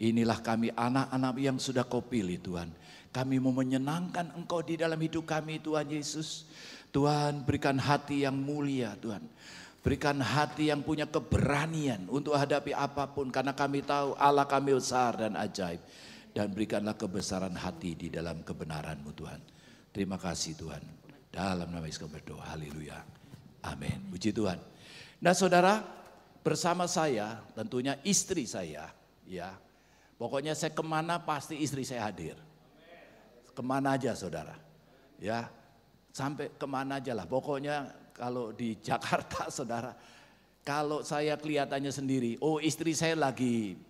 Inilah 0.01 0.41
kami 0.41 0.73
anak-anak 0.73 1.37
yang 1.37 1.61
sudah 1.61 1.85
kau 1.85 2.01
pilih 2.01 2.41
Tuhan. 2.41 2.73
Kami 3.13 3.37
mau 3.37 3.53
menyenangkan 3.53 4.33
engkau 4.33 4.65
di 4.65 4.81
dalam 4.81 4.97
hidup 4.97 5.29
kami 5.29 5.61
Tuhan 5.61 5.93
Yesus. 5.93 6.49
Tuhan 6.89 7.45
berikan 7.45 7.77
hati 7.77 8.25
yang 8.25 8.33
mulia 8.33 8.97
Tuhan. 8.97 9.21
Berikan 9.85 10.17
hati 10.25 10.73
yang 10.73 10.81
punya 10.81 11.05
keberanian 11.05 12.09
untuk 12.09 12.33
hadapi 12.33 12.73
apa 12.73 13.13
pun. 13.13 13.29
Karena 13.29 13.53
kami 13.53 13.85
tahu 13.85 14.17
Allah 14.17 14.49
kami 14.49 14.73
besar 14.73 15.21
dan 15.21 15.37
ajaib 15.37 15.85
dan 16.33 16.49
berikanlah 16.49 16.97
kebesaran 16.97 17.53
hati 17.53 17.93
di 17.93 18.09
dalam 18.09 18.41
kebenaran-Mu 18.41 19.13
Tuhan. 19.13 19.41
Terima 19.93 20.17
kasih 20.17 20.57
Tuhan. 20.57 20.81
Dalam 21.29 21.69
nama 21.69 21.85
Yesus 21.85 22.09
berdoa. 22.09 22.57
Haleluya. 22.57 23.05
Amin. 23.69 24.01
Puji 24.09 24.33
Tuhan. 24.33 24.57
Nah 25.21 25.37
saudara, 25.37 25.85
bersama 26.41 26.89
saya 26.89 27.45
tentunya 27.53 28.01
istri 28.01 28.49
saya. 28.49 28.89
ya. 29.29 29.69
Pokoknya 30.21 30.53
saya 30.53 30.77
ke 30.77 30.85
mana 30.85 31.17
pasti 31.17 31.57
istri 31.57 31.81
saya 31.81 32.05
hadir. 32.05 32.37
Ke 33.57 33.65
mana 33.65 33.97
aja 33.97 34.13
saudara. 34.13 34.53
Ya, 35.17 35.49
sampai 36.13 36.53
ke 36.53 36.67
mana 36.69 37.01
aja 37.01 37.17
lah. 37.17 37.25
Pokoknya 37.25 37.89
kalau 38.13 38.53
di 38.53 38.77
Jakarta 38.85 39.49
saudara, 39.49 39.97
kalau 40.61 41.01
saya 41.01 41.41
kelihatannya 41.41 41.89
sendiri, 41.89 42.37
oh 42.45 42.61
istri 42.61 42.93
saya 42.93 43.17
lagi 43.17 43.81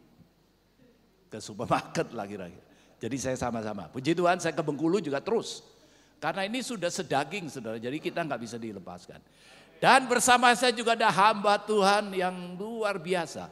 ke 1.26 1.42
supermarket 1.42 2.14
lagi 2.14 2.38
lagi. 2.38 2.60
Jadi 3.02 3.16
saya 3.18 3.34
sama-sama. 3.34 3.90
Puji 3.90 4.14
Tuhan 4.14 4.38
saya 4.38 4.54
ke 4.54 4.62
Bengkulu 4.62 5.02
juga 5.02 5.18
terus. 5.18 5.66
Karena 6.22 6.46
ini 6.46 6.62
sudah 6.62 6.92
sedaging 6.92 7.50
saudara, 7.50 7.80
jadi 7.80 7.96
kita 7.98 8.22
nggak 8.22 8.40
bisa 8.44 8.54
dilepaskan. 8.54 9.18
Dan 9.80 10.04
bersama 10.04 10.52
saya 10.52 10.70
juga 10.76 10.92
ada 10.92 11.08
hamba 11.08 11.56
Tuhan 11.56 12.12
yang 12.12 12.54
luar 12.60 13.00
biasa. 13.00 13.48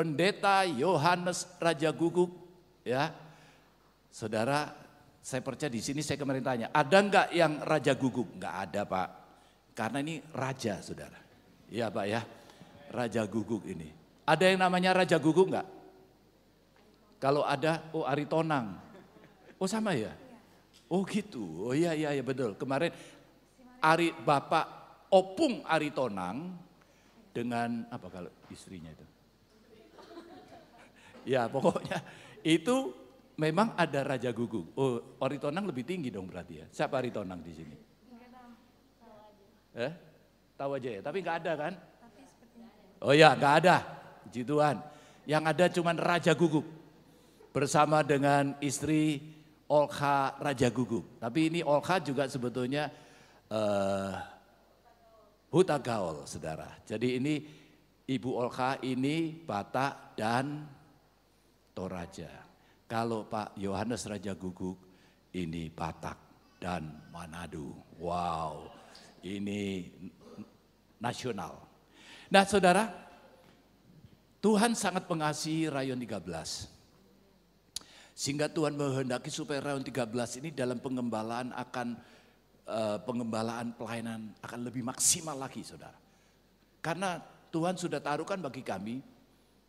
Pendeta 0.00 0.64
Yohanes 0.64 1.44
Raja 1.60 1.92
Guguk. 1.92 2.32
Ya, 2.88 3.12
Saudara, 4.08 4.72
saya 5.20 5.44
percaya 5.44 5.68
di 5.68 5.84
sini 5.84 6.00
saya 6.00 6.16
kemarin 6.16 6.40
tanya, 6.40 6.66
ada 6.72 6.96
nggak 7.04 7.28
yang 7.36 7.60
Raja 7.60 7.92
Guguk? 7.92 8.40
Nggak 8.40 8.54
ada 8.64 8.88
Pak. 8.88 9.08
Karena 9.76 10.00
ini 10.00 10.24
Raja 10.32 10.80
saudara. 10.80 11.20
Iya 11.68 11.92
Pak 11.92 12.06
ya, 12.08 12.24
Raja 12.96 13.28
Guguk 13.28 13.68
ini. 13.68 13.92
Ada 14.24 14.48
yang 14.48 14.64
namanya 14.64 14.96
Raja 14.96 15.20
Guguk 15.20 15.52
nggak? 15.52 15.68
Kalau 17.20 17.44
ada, 17.44 17.92
oh 17.92 18.08
Aritonang. 18.08 18.80
Oh 19.60 19.68
sama 19.68 19.92
ya? 19.92 20.16
Oh 20.88 21.04
gitu, 21.04 21.68
oh 21.68 21.76
iya 21.76 21.92
iya, 21.92 22.16
iya 22.16 22.24
betul. 22.24 22.56
Kemarin 22.56 22.88
Ari 23.84 24.16
Bapak 24.16 24.64
Opung 25.12 25.60
Aritonang 25.68 26.56
dengan 27.36 27.84
apa 27.92 28.08
kalau 28.08 28.32
istrinya 28.48 28.88
itu? 28.88 29.19
Ya 31.30 31.46
pokoknya 31.46 32.02
itu 32.42 32.90
memang 33.38 33.70
ada 33.78 34.02
Raja 34.02 34.34
Guguk. 34.34 34.74
Oh 34.74 34.98
Aritonang 35.22 35.62
lebih 35.70 35.86
tinggi 35.86 36.10
dong 36.10 36.26
berarti 36.26 36.58
ya. 36.58 36.66
Siapa 36.74 36.98
Aritonang 36.98 37.38
di 37.38 37.52
sini? 37.54 37.76
Eh? 39.78 39.92
Tahu 40.58 40.70
aja 40.74 40.90
ya, 40.90 41.00
tapi 41.00 41.22
nggak 41.22 41.36
ada 41.46 41.52
kan? 41.54 41.72
Oh 43.06 43.14
ya 43.14 43.38
nggak 43.38 43.54
ada, 43.62 43.76
puji 44.26 44.42
Tuhan. 44.42 44.76
Yang 45.24 45.42
ada 45.46 45.64
cuman 45.70 45.96
Raja 45.96 46.32
Guguk 46.34 46.66
bersama 47.54 48.02
dengan 48.02 48.58
istri 48.58 49.22
Olha 49.70 50.34
Raja 50.34 50.68
Guguk. 50.74 51.22
Tapi 51.22 51.54
ini 51.54 51.60
Olha 51.62 51.96
juga 52.02 52.26
sebetulnya 52.26 52.90
uh, 53.54 54.18
Huta 55.54 55.78
Gaul, 55.78 56.26
saudara. 56.26 56.74
Jadi 56.82 57.22
ini 57.22 57.34
Ibu 58.10 58.30
Olka 58.34 58.82
ini 58.82 59.30
Batak 59.38 60.18
dan 60.18 60.66
Toraja. 61.72 62.30
Kalau 62.90 63.26
Pak 63.30 63.54
Yohanes 63.58 64.02
Raja 64.10 64.34
Guguk 64.34 64.76
ini 65.34 65.70
Batak 65.70 66.18
dan 66.58 66.90
Manado. 67.14 67.72
Wow, 67.96 68.68
ini 69.22 69.86
nasional. 71.00 71.56
Nah 72.30 72.44
saudara, 72.44 72.90
Tuhan 74.40 74.72
sangat 74.76 75.06
mengasihi 75.06 75.70
rayon 75.70 75.98
13. 75.98 76.80
Sehingga 78.16 78.52
Tuhan 78.52 78.76
menghendaki 78.76 79.32
supaya 79.32 79.64
rayon 79.64 79.80
13 79.80 80.44
ini 80.44 80.52
dalam 80.52 80.76
pengembalaan 80.76 81.56
akan 81.56 81.96
eh, 82.68 82.98
pengembalaan 83.04 83.72
pelayanan 83.76 84.36
akan 84.44 84.60
lebih 84.68 84.84
maksimal 84.84 85.36
lagi 85.40 85.64
saudara. 85.64 85.96
Karena 86.84 87.20
Tuhan 87.52 87.76
sudah 87.76 88.00
taruhkan 88.00 88.40
bagi 88.40 88.64
kami, 88.64 89.00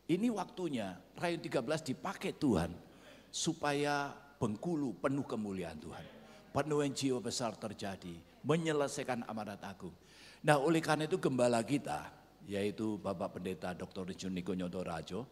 ini 0.09 0.27
waktunya 0.33 0.97
rayon 1.19 1.41
13 1.41 1.93
dipakai 1.93 2.33
Tuhan 2.37 2.71
supaya 3.29 4.15
Bengkulu 4.41 4.97
penuh 4.97 5.21
kemuliaan 5.21 5.77
Tuhan. 5.77 6.05
Penuh 6.49 6.81
jiwa 6.89 7.21
besar 7.21 7.53
terjadi, 7.61 8.17
menyelesaikan 8.41 9.21
amanat 9.29 9.61
agung. 9.61 9.93
Nah 10.41 10.57
oleh 10.57 10.81
karena 10.81 11.05
itu 11.05 11.21
gembala 11.21 11.61
kita, 11.61 12.09
yaitu 12.49 12.97
Bapak 12.97 13.37
Pendeta 13.37 13.77
Dr. 13.77 14.09
Rijun 14.09 14.33
Niko 14.33 14.57
Nyoto 14.57 14.81
Rajo, 14.81 15.29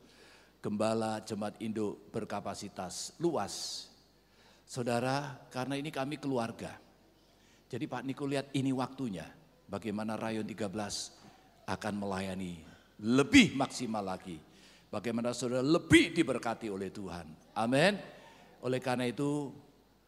Gembala 0.61 1.25
Jemaat 1.25 1.57
Indo 1.65 1.97
berkapasitas 2.13 3.17
luas. 3.17 3.87
Saudara, 4.69 5.41
karena 5.49 5.73
ini 5.73 5.89
kami 5.89 6.21
keluarga. 6.21 6.77
Jadi 7.65 7.89
Pak 7.89 8.05
Niko 8.05 8.29
lihat 8.29 8.53
ini 8.53 8.69
waktunya, 8.69 9.25
bagaimana 9.65 10.21
Rayon 10.21 10.45
13 10.45 11.65
akan 11.65 11.93
melayani 11.97 12.61
lebih 13.01 13.57
maksimal 13.57 14.05
lagi. 14.05 14.48
Bagaimana 14.89 15.37
saudara 15.37 15.61
lebih 15.61 16.17
diberkati 16.17 16.65
oleh 16.65 16.89
Tuhan. 16.89 17.29
Amin. 17.53 17.93
Oleh 18.65 18.81
karena 18.81 19.05
itu 19.05 19.53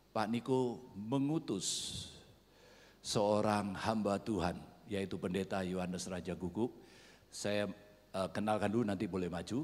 Pak 0.10 0.28
Niko 0.28 0.92
mengutus 0.98 2.10
seorang 3.06 3.78
hamba 3.78 4.18
Tuhan 4.18 4.58
yaitu 4.90 5.22
pendeta 5.22 5.62
Yohanes 5.62 6.10
Raja 6.10 6.34
Guguk. 6.34 6.74
Saya 7.30 7.70
uh, 8.12 8.28
kenalkan 8.34 8.74
dulu 8.74 8.84
nanti 8.90 9.06
boleh 9.06 9.30
maju. 9.30 9.64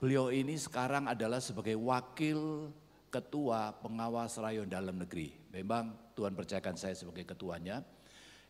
Beliau 0.00 0.32
ini 0.32 0.58
sekarang 0.58 1.06
adalah 1.06 1.38
sebagai 1.38 1.78
wakil 1.78 2.72
ketua 3.12 3.70
pengawas 3.78 4.34
rayon 4.42 4.66
dalam 4.66 4.98
negeri. 4.98 5.30
Memang 5.54 5.94
Tuhan 6.18 6.34
percayakan 6.34 6.74
saya 6.74 6.98
sebagai 6.98 7.22
ketuanya. 7.22 7.86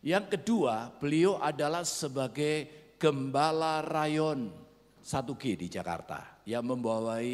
Yang 0.01 0.41
kedua, 0.41 0.89
beliau 0.97 1.37
adalah 1.37 1.85
sebagai 1.85 2.69
gembala 2.97 3.85
rayon 3.85 4.64
1G 5.05 5.61
di 5.61 5.69
Jakarta 5.69 6.41
yang 6.49 6.65
membawai 6.65 7.29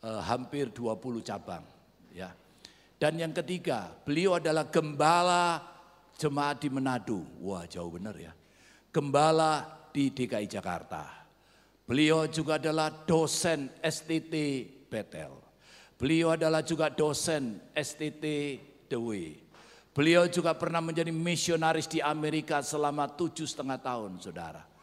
uh, 0.00 0.20
hampir 0.24 0.72
20 0.72 1.20
cabang 1.20 1.64
ya. 2.16 2.32
Dan 2.96 3.20
yang 3.20 3.36
ketiga, 3.36 3.92
beliau 3.92 4.40
adalah 4.40 4.64
gembala 4.72 5.60
jemaat 6.16 6.64
di 6.64 6.72
Manado. 6.72 7.20
Wah, 7.44 7.68
jauh 7.68 7.92
benar 7.92 8.16
ya. 8.16 8.32
Gembala 8.88 9.68
di 9.92 10.08
DKI 10.08 10.48
Jakarta. 10.48 11.04
Beliau 11.84 12.24
juga 12.32 12.56
adalah 12.56 12.88
dosen 12.88 13.68
STT 13.84 14.34
Betel. 14.88 15.36
Beliau 16.00 16.32
adalah 16.32 16.64
juga 16.64 16.88
dosen 16.88 17.60
STT 17.76 18.24
Dewi. 18.88 19.36
Beliau 19.94 20.26
juga 20.26 20.56
pernah 20.56 20.80
menjadi 20.80 21.12
misionaris 21.12 21.86
di 21.86 22.00
Amerika 22.00 22.64
selama 22.64 23.06
tujuh 23.14 23.46
setengah 23.46 23.78
tahun, 23.78 24.18
saudara. 24.18 24.73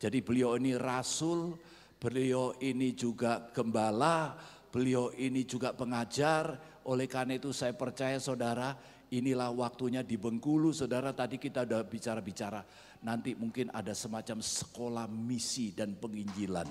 Jadi 0.00 0.24
beliau 0.24 0.56
ini 0.56 0.72
rasul, 0.80 1.60
beliau 2.00 2.56
ini 2.64 2.96
juga 2.96 3.52
gembala, 3.52 4.32
beliau 4.72 5.12
ini 5.12 5.44
juga 5.44 5.76
pengajar, 5.76 6.56
oleh 6.88 7.04
karena 7.04 7.36
itu 7.36 7.52
saya 7.52 7.76
percaya 7.76 8.16
saudara, 8.16 8.72
inilah 9.12 9.52
waktunya 9.52 10.00
di 10.00 10.16
Bengkulu. 10.16 10.72
Saudara 10.72 11.12
tadi 11.12 11.36
kita 11.36 11.68
udah 11.68 11.84
bicara-bicara, 11.84 12.64
nanti 13.04 13.36
mungkin 13.36 13.68
ada 13.76 13.92
semacam 13.92 14.40
sekolah 14.40 15.04
misi 15.04 15.76
dan 15.76 15.92
penginjilan 15.92 16.64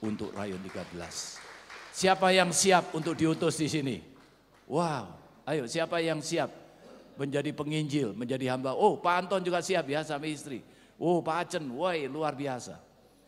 untuk 0.00 0.32
Rayon 0.32 0.64
13. 0.64 0.96
Siapa 1.92 2.32
yang 2.32 2.56
siap 2.56 2.96
untuk 2.96 3.12
diutus 3.12 3.60
di 3.60 3.68
sini? 3.68 4.00
Wow, 4.64 5.12
ayo 5.44 5.68
siapa 5.68 6.00
yang 6.00 6.24
siap 6.24 6.48
menjadi 7.20 7.52
penginjil, 7.52 8.16
menjadi 8.16 8.56
hamba? 8.56 8.72
Oh 8.72 8.96
Pak 8.96 9.28
Anton 9.28 9.44
juga 9.44 9.60
siap 9.60 9.84
ya 9.92 10.00
sama 10.00 10.24
istri. 10.24 10.64
Oh 11.02 11.18
Pak 11.18 11.50
Acen, 11.50 11.66
woi 11.74 12.06
luar 12.06 12.38
biasa. 12.38 12.78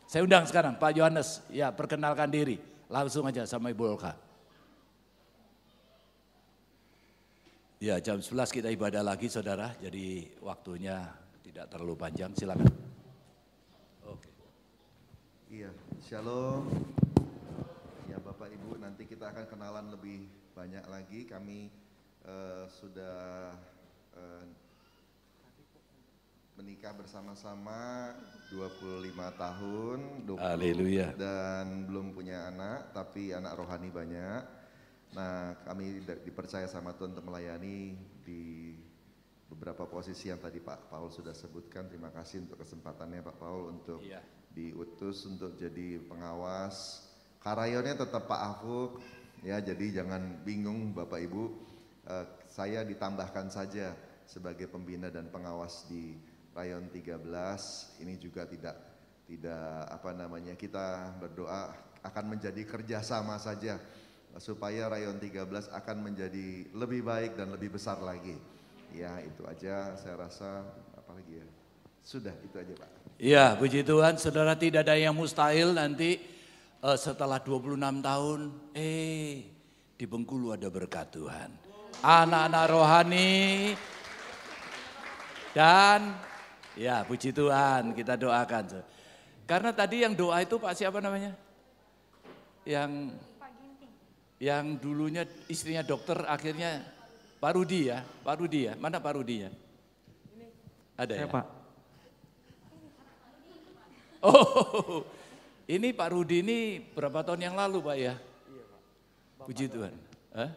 Saya 0.06 0.22
undang 0.22 0.46
sekarang 0.46 0.78
Pak 0.78 0.94
Yohanes, 0.94 1.42
ya 1.50 1.74
perkenalkan 1.74 2.30
diri. 2.30 2.62
Langsung 2.86 3.26
aja 3.26 3.42
sama 3.50 3.74
Ibu 3.74 3.98
Olka. 3.98 4.14
Ya 7.82 7.98
jam 7.98 8.22
11 8.22 8.54
kita 8.54 8.70
ibadah 8.70 9.02
lagi 9.02 9.26
saudara, 9.26 9.74
jadi 9.82 10.30
waktunya 10.38 11.02
tidak 11.42 11.66
terlalu 11.66 11.98
panjang, 11.98 12.30
silakan. 12.38 12.70
Oke. 14.06 14.30
Iya, 15.50 15.74
shalom. 15.98 16.70
Ya 18.06 18.22
Bapak 18.22 18.54
Ibu, 18.54 18.78
nanti 18.78 19.02
kita 19.02 19.34
akan 19.34 19.50
kenalan 19.50 19.90
lebih 19.90 20.30
banyak 20.54 20.86
lagi. 20.86 21.26
Kami 21.26 21.74
uh, 22.22 22.70
sudah 22.70 23.50
uh, 24.14 24.46
menikah 26.54 26.94
bersama-sama 26.94 28.14
25 28.54 29.10
tahun. 29.34 29.98
20, 30.26 30.38
Haleluya. 30.38 31.08
Dan 31.18 31.90
belum 31.90 32.14
punya 32.14 32.50
anak, 32.50 32.94
tapi 32.94 33.34
anak 33.34 33.58
rohani 33.58 33.90
banyak. 33.90 34.42
Nah, 35.14 35.58
kami 35.66 36.02
dipercaya 36.26 36.66
sama 36.66 36.94
Tuhan 36.94 37.14
untuk 37.14 37.26
melayani 37.26 37.94
di 38.22 38.74
beberapa 39.50 39.86
posisi 39.86 40.30
yang 40.30 40.42
tadi 40.42 40.58
Pak 40.58 40.90
Paul 40.90 41.10
sudah 41.10 41.34
sebutkan. 41.34 41.86
Terima 41.90 42.10
kasih 42.10 42.46
untuk 42.46 42.62
kesempatannya 42.62 43.22
Pak 43.22 43.36
Paul 43.38 43.70
untuk 43.70 44.02
iya. 44.02 44.22
diutus 44.54 45.26
untuk 45.26 45.54
jadi 45.54 46.02
pengawas. 46.06 47.06
Karayonnya 47.42 47.98
tetap 47.98 48.26
Pak 48.26 48.40
Afuk, 48.40 48.98
ya 49.46 49.60
jadi 49.60 50.02
jangan 50.02 50.42
bingung 50.42 50.94
Bapak 50.94 51.20
Ibu. 51.22 51.44
Uh, 52.04 52.26
saya 52.50 52.84
ditambahkan 52.84 53.48
saja 53.48 53.94
sebagai 54.24 54.68
pembina 54.68 55.12
dan 55.12 55.28
pengawas 55.28 55.84
di 55.88 56.16
Rayon 56.54 56.86
13. 56.88 57.18
Ini 58.00 58.14
juga 58.22 58.46
tidak 58.46 58.78
tidak 59.26 59.90
apa 59.90 60.10
namanya 60.14 60.54
kita 60.54 61.18
berdoa 61.18 61.74
akan 62.04 62.36
menjadi 62.36 62.62
kerjasama 62.62 63.40
saja 63.40 63.80
supaya 64.38 64.90
rayon 64.90 65.16
13 65.16 65.70
akan 65.70 65.96
menjadi 65.98 66.68
lebih 66.74 67.02
baik 67.02 67.34
dan 67.34 67.50
lebih 67.50 67.74
besar 67.74 67.98
lagi. 68.02 68.38
Ya 68.94 69.18
itu 69.22 69.42
aja 69.46 69.98
saya 69.98 70.14
rasa 70.14 70.62
apalagi 70.94 71.42
ya. 71.42 71.48
Sudah 72.04 72.34
itu 72.44 72.54
aja 72.54 72.74
Pak. 72.76 72.90
Iya 73.18 73.44
puji 73.58 73.82
Tuhan 73.82 74.18
saudara 74.20 74.54
tidak 74.54 74.86
ada 74.86 74.94
yang 74.94 75.14
mustahil 75.14 75.74
nanti 75.74 76.18
uh, 76.82 76.98
setelah 76.98 77.40
26 77.42 77.78
tahun 77.80 78.40
eh 78.76 79.48
di 79.94 80.04
Bengkulu 80.04 80.54
ada 80.54 80.68
berkat 80.68 81.14
Tuhan. 81.14 81.50
Anak-anak 82.04 82.64
rohani 82.68 83.32
dan 85.54 86.18
ya 86.78 87.06
puji 87.06 87.30
Tuhan 87.34 87.94
kita 87.94 88.14
doakan. 88.18 88.82
Karena 89.44 89.70
tadi 89.76 90.02
yang 90.02 90.16
doa 90.16 90.40
itu 90.40 90.56
Pak 90.56 90.72
siapa 90.74 90.98
namanya? 91.02 91.36
Yang 92.64 93.12
yang 94.42 94.76
dulunya 94.76 95.24
istrinya 95.46 95.84
dokter 95.84 96.20
akhirnya 96.26 96.82
Pak 97.38 97.52
Rudi 97.60 97.92
ya, 97.92 98.00
Pak 98.24 98.34
Rudi 98.40 98.60
ya, 98.68 98.72
mana 98.80 98.96
Pak 98.98 99.14
Rudi 99.20 99.44
ya? 99.44 99.50
Ada 100.96 101.12
Saya, 101.12 101.26
ya? 101.28 101.32
Pak. 101.32 101.46
Oh, 104.24 105.04
ini 105.68 105.92
Pak 105.92 106.16
Rudi 106.16 106.40
ini 106.40 106.80
berapa 106.80 107.20
tahun 107.20 107.44
yang 107.44 107.60
lalu 107.60 107.84
Pak 107.84 107.96
ya? 108.00 108.16
Iya 108.48 108.64
Pak. 109.36 109.44
Puji 109.44 109.64
Tuhan. 109.68 109.92
Hah? 110.32 110.50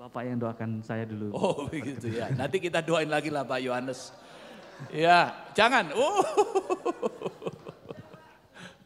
Bapak 0.00 0.22
yang 0.24 0.40
doakan 0.40 0.80
saya 0.80 1.04
dulu. 1.04 1.28
Oh 1.36 1.62
begitu 1.68 2.08
ya, 2.08 2.32
nanti 2.32 2.56
kita 2.56 2.80
doain 2.80 3.12
lagi 3.12 3.28
lah 3.28 3.44
Pak 3.44 3.60
Yohanes. 3.60 4.16
Ya, 4.90 5.30
jangan. 5.54 5.94
Oh. 5.94 6.24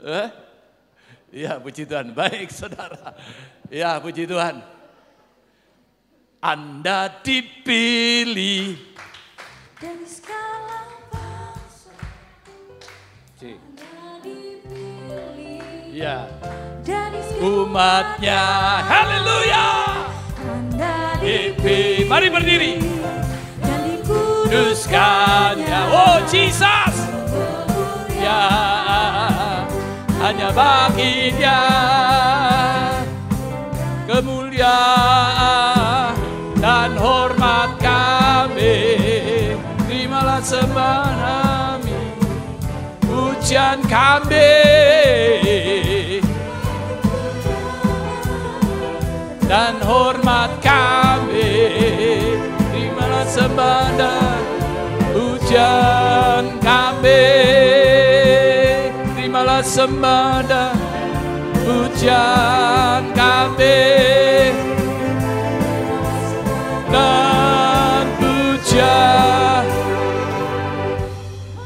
Eh? 0.07 0.29
Ya, 1.35 1.59
puji 1.59 1.83
Tuhan. 1.83 2.15
Baik, 2.15 2.49
saudara. 2.55 3.17
Ya, 3.67 3.99
puji 3.99 4.25
Tuhan. 4.29 4.63
Anda 6.39 7.11
dipilih. 7.27 8.79
Dari 9.77 10.07
skala 10.07 10.81
bangsa. 11.11 11.93
Anda 13.43 14.23
dipilih. 14.23 15.91
Ya. 15.91 16.31
Dari 16.87 17.21
umatnya. 17.43 18.43
Haleluya. 18.87 19.67
Anda 20.47 21.19
dipilih. 21.19 22.07
Mari 22.07 22.29
berdiri. 22.31 22.96
Dan 24.57 24.73
dikuduskannya. 24.73 25.81
Oh, 25.93 26.17
Jesus. 26.25 26.97
Ya. 28.17 28.49
hanya 30.17 30.51
bagi 30.51 31.31
dia 31.39 31.63
kemuliaan 34.09 34.57
dan 36.59 36.97
hormat 36.99 37.79
kami 37.79 38.99
terimalah 39.87 40.43
sembah 40.43 41.07
kami 41.15 42.01
pujian 43.07 43.79
kami 43.87 44.59
dan 49.47 49.79
hormat 49.85 50.51
kami 50.59 51.55
terimalah 52.73 53.29
dan 53.95 54.26
pujian 55.57 56.61
kami 56.61 57.25
terimalah 59.17 59.65
sembah 59.65 60.45
dan 60.45 60.77
pujian 61.65 63.03
kami. 63.17 63.89
Dan 66.93 68.05
pujian 68.21 69.65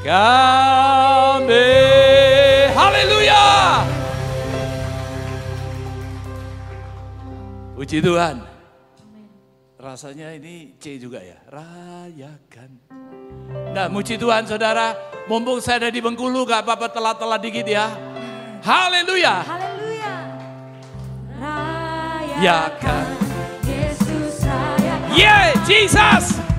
kami. 0.06 1.70
Haleluya! 2.70 3.46
Puji 7.74 7.98
Tuhan. 7.98 8.38
Rasanya 9.82 10.38
ini 10.38 10.78
C 10.78 10.94
juga 11.02 11.18
ya. 11.18 11.42
Rayakan 11.50 12.79
nah 13.70 13.86
muji 13.86 14.18
Tuhan 14.18 14.46
saudara 14.46 14.94
mumpung 15.30 15.62
saya 15.62 15.86
ada 15.86 15.90
di 15.94 16.02
Bengkulu 16.02 16.42
gak 16.42 16.66
apa-apa 16.66 16.90
telat-telat 16.90 17.40
dikit 17.40 17.66
ya 17.66 17.86
haleluya 18.60 19.46
Haleluya. 19.46 20.12
Yakan. 22.40 23.06
Yesus 23.68 24.40
rayakan. 24.48 25.12
yeah 25.12 25.52
Jesus 25.68 26.49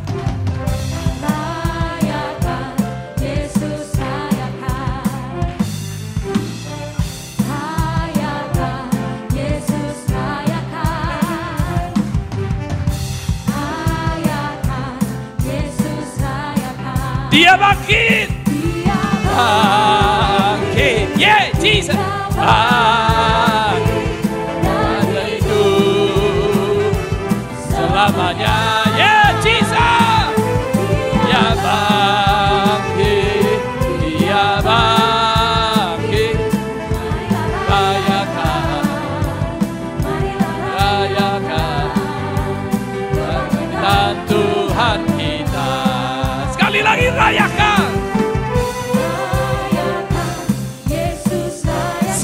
dia 17.31 17.55
bangkit. 17.55 18.27
Dia 18.43 18.99
bangkit. 19.31 21.07
yeah 21.15 21.47
Jesus. 21.63 21.95
Bangkit. 22.35 24.03
ada 24.67 25.23
itu 25.31 25.63
selamanya 27.71 28.90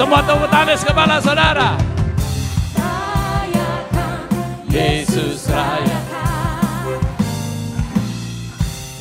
semua 0.07 0.23
tepuk 0.23 0.47
tangan 0.47 0.79
kepala 0.87 1.19
saudara 1.19 1.75
Rayakan. 2.79 4.23
Yesus 4.71 5.51
raya 5.51 5.99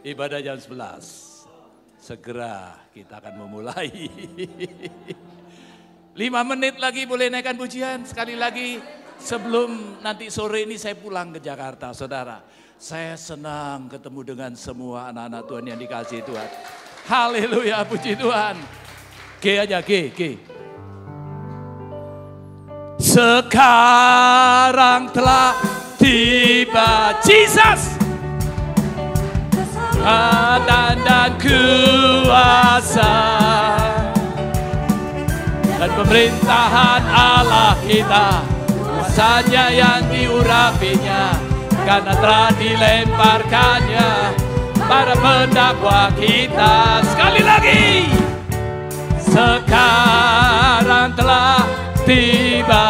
Ibadah 0.00 0.42
jam 0.42 0.58
11. 0.58 1.46
Segera 2.02 2.74
kita 2.90 3.22
akan 3.22 3.46
memulai. 3.46 3.88
Lima 6.18 6.42
menit 6.42 6.74
lagi 6.82 7.06
boleh 7.06 7.30
naikkan 7.30 7.54
pujian. 7.54 8.02
Sekali 8.02 8.34
lagi 8.34 8.82
sebelum 9.22 10.02
nanti 10.02 10.26
sore 10.26 10.66
ini 10.66 10.74
saya 10.74 10.98
pulang 10.98 11.30
ke 11.30 11.38
Jakarta 11.38 11.94
saudara. 11.94 12.42
Saya 12.80 13.14
senang 13.14 13.86
ketemu 13.86 14.34
dengan 14.34 14.56
semua 14.58 15.12
anak-anak 15.14 15.42
Tuhan 15.46 15.64
yang 15.70 15.78
dikasih 15.78 16.24
Tuhan. 16.26 16.48
Haleluya 17.06 17.86
puji 17.86 18.18
Tuhan. 18.18 18.56
G 19.38 19.44
aja 19.60 19.78
G, 19.84 20.10
G. 20.10 20.20
Sekarang 23.00 23.94
telah 25.14 25.54
tiba 25.94 27.14
Jesus. 27.22 28.00
Kekuatan 30.00 30.96
dan 31.04 31.36
kuasa 31.36 33.12
dan 35.80 35.96
pemerintahan 35.96 37.02
Allah 37.08 37.72
kita 37.88 38.44
kuasanya 38.84 39.72
yang 39.72 40.04
diurapinya 40.12 41.32
karena 41.88 42.12
telah 42.20 42.52
dilemparkannya. 42.52 44.10
Para 44.84 45.14
pendakwa 45.16 46.12
kita 46.18 47.00
sekali 47.08 47.40
lagi. 47.40 48.12
Sekarang 49.22 51.14
telah 51.16 51.64
tiba. 52.04 52.88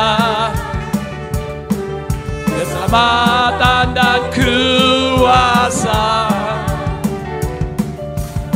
Keselamatan 2.43 3.86
dan 3.95 4.20
kuasa. 4.34 6.09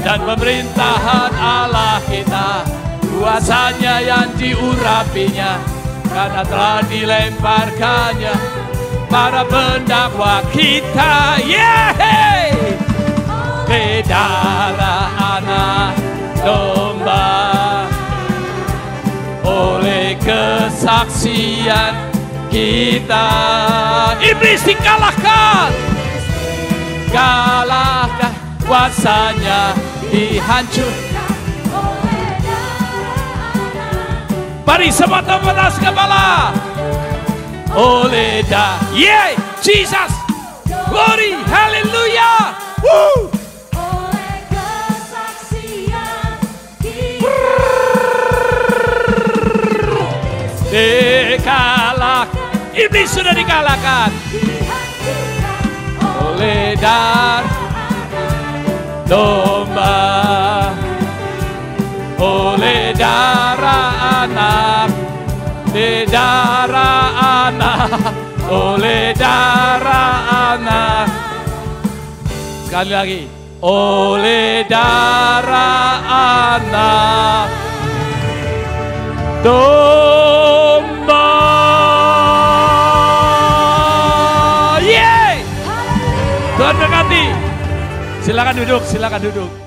Dan 0.00 0.18
pemerintahan 0.24 1.32
Allah 1.36 2.00
kita 2.08 2.73
kuasanya 3.24 4.04
yang 4.04 4.28
diurapinya 4.36 5.56
karena 6.12 6.44
telah 6.44 6.84
dilemparkannya. 6.84 8.36
Para 9.08 9.48
pendakwa 9.48 10.44
kita 10.52 11.40
yeay! 11.40 12.52
Bedara 13.64 15.08
anak 15.16 15.96
domba. 16.44 17.32
Oleh 19.40 20.20
kesaksian 20.20 22.12
kita 22.52 23.28
iblis 24.20 24.60
dikalahkan. 24.68 25.72
Kalahkan 27.08 28.34
kuasanya 28.68 29.72
dihancur 30.12 31.13
Mari 34.64 34.88
semata 34.88 35.38
atas 35.38 35.76
kepala. 35.78 36.50
Oleh 37.74 38.40
da, 38.48 38.80
yeah, 38.96 39.36
Jesus, 39.60 40.12
glory, 40.88 41.36
hallelujah. 41.48 42.56
Woo! 42.80 43.30
Dikalah, 50.74 52.26
iblis 52.74 53.06
sudah 53.14 53.30
dikalahkan 53.30 54.10
oleh 56.34 56.74
dar 56.82 57.46
domba, 59.06 60.02
oleh 62.18 62.83
oleh 68.48 69.12
darah 69.16 70.16
anak. 70.54 71.06
Sekali 72.68 72.90
lagi, 72.92 73.22
oleh 73.62 74.66
darah 74.66 75.94
anak 76.54 77.46
domba. 79.44 81.30
Yeay! 84.82 85.44
Tuhan 86.58 86.74
berkati. 86.80 87.24
Silakan 88.24 88.54
duduk, 88.56 88.82
silakan 88.88 89.20
duduk. 89.20 89.63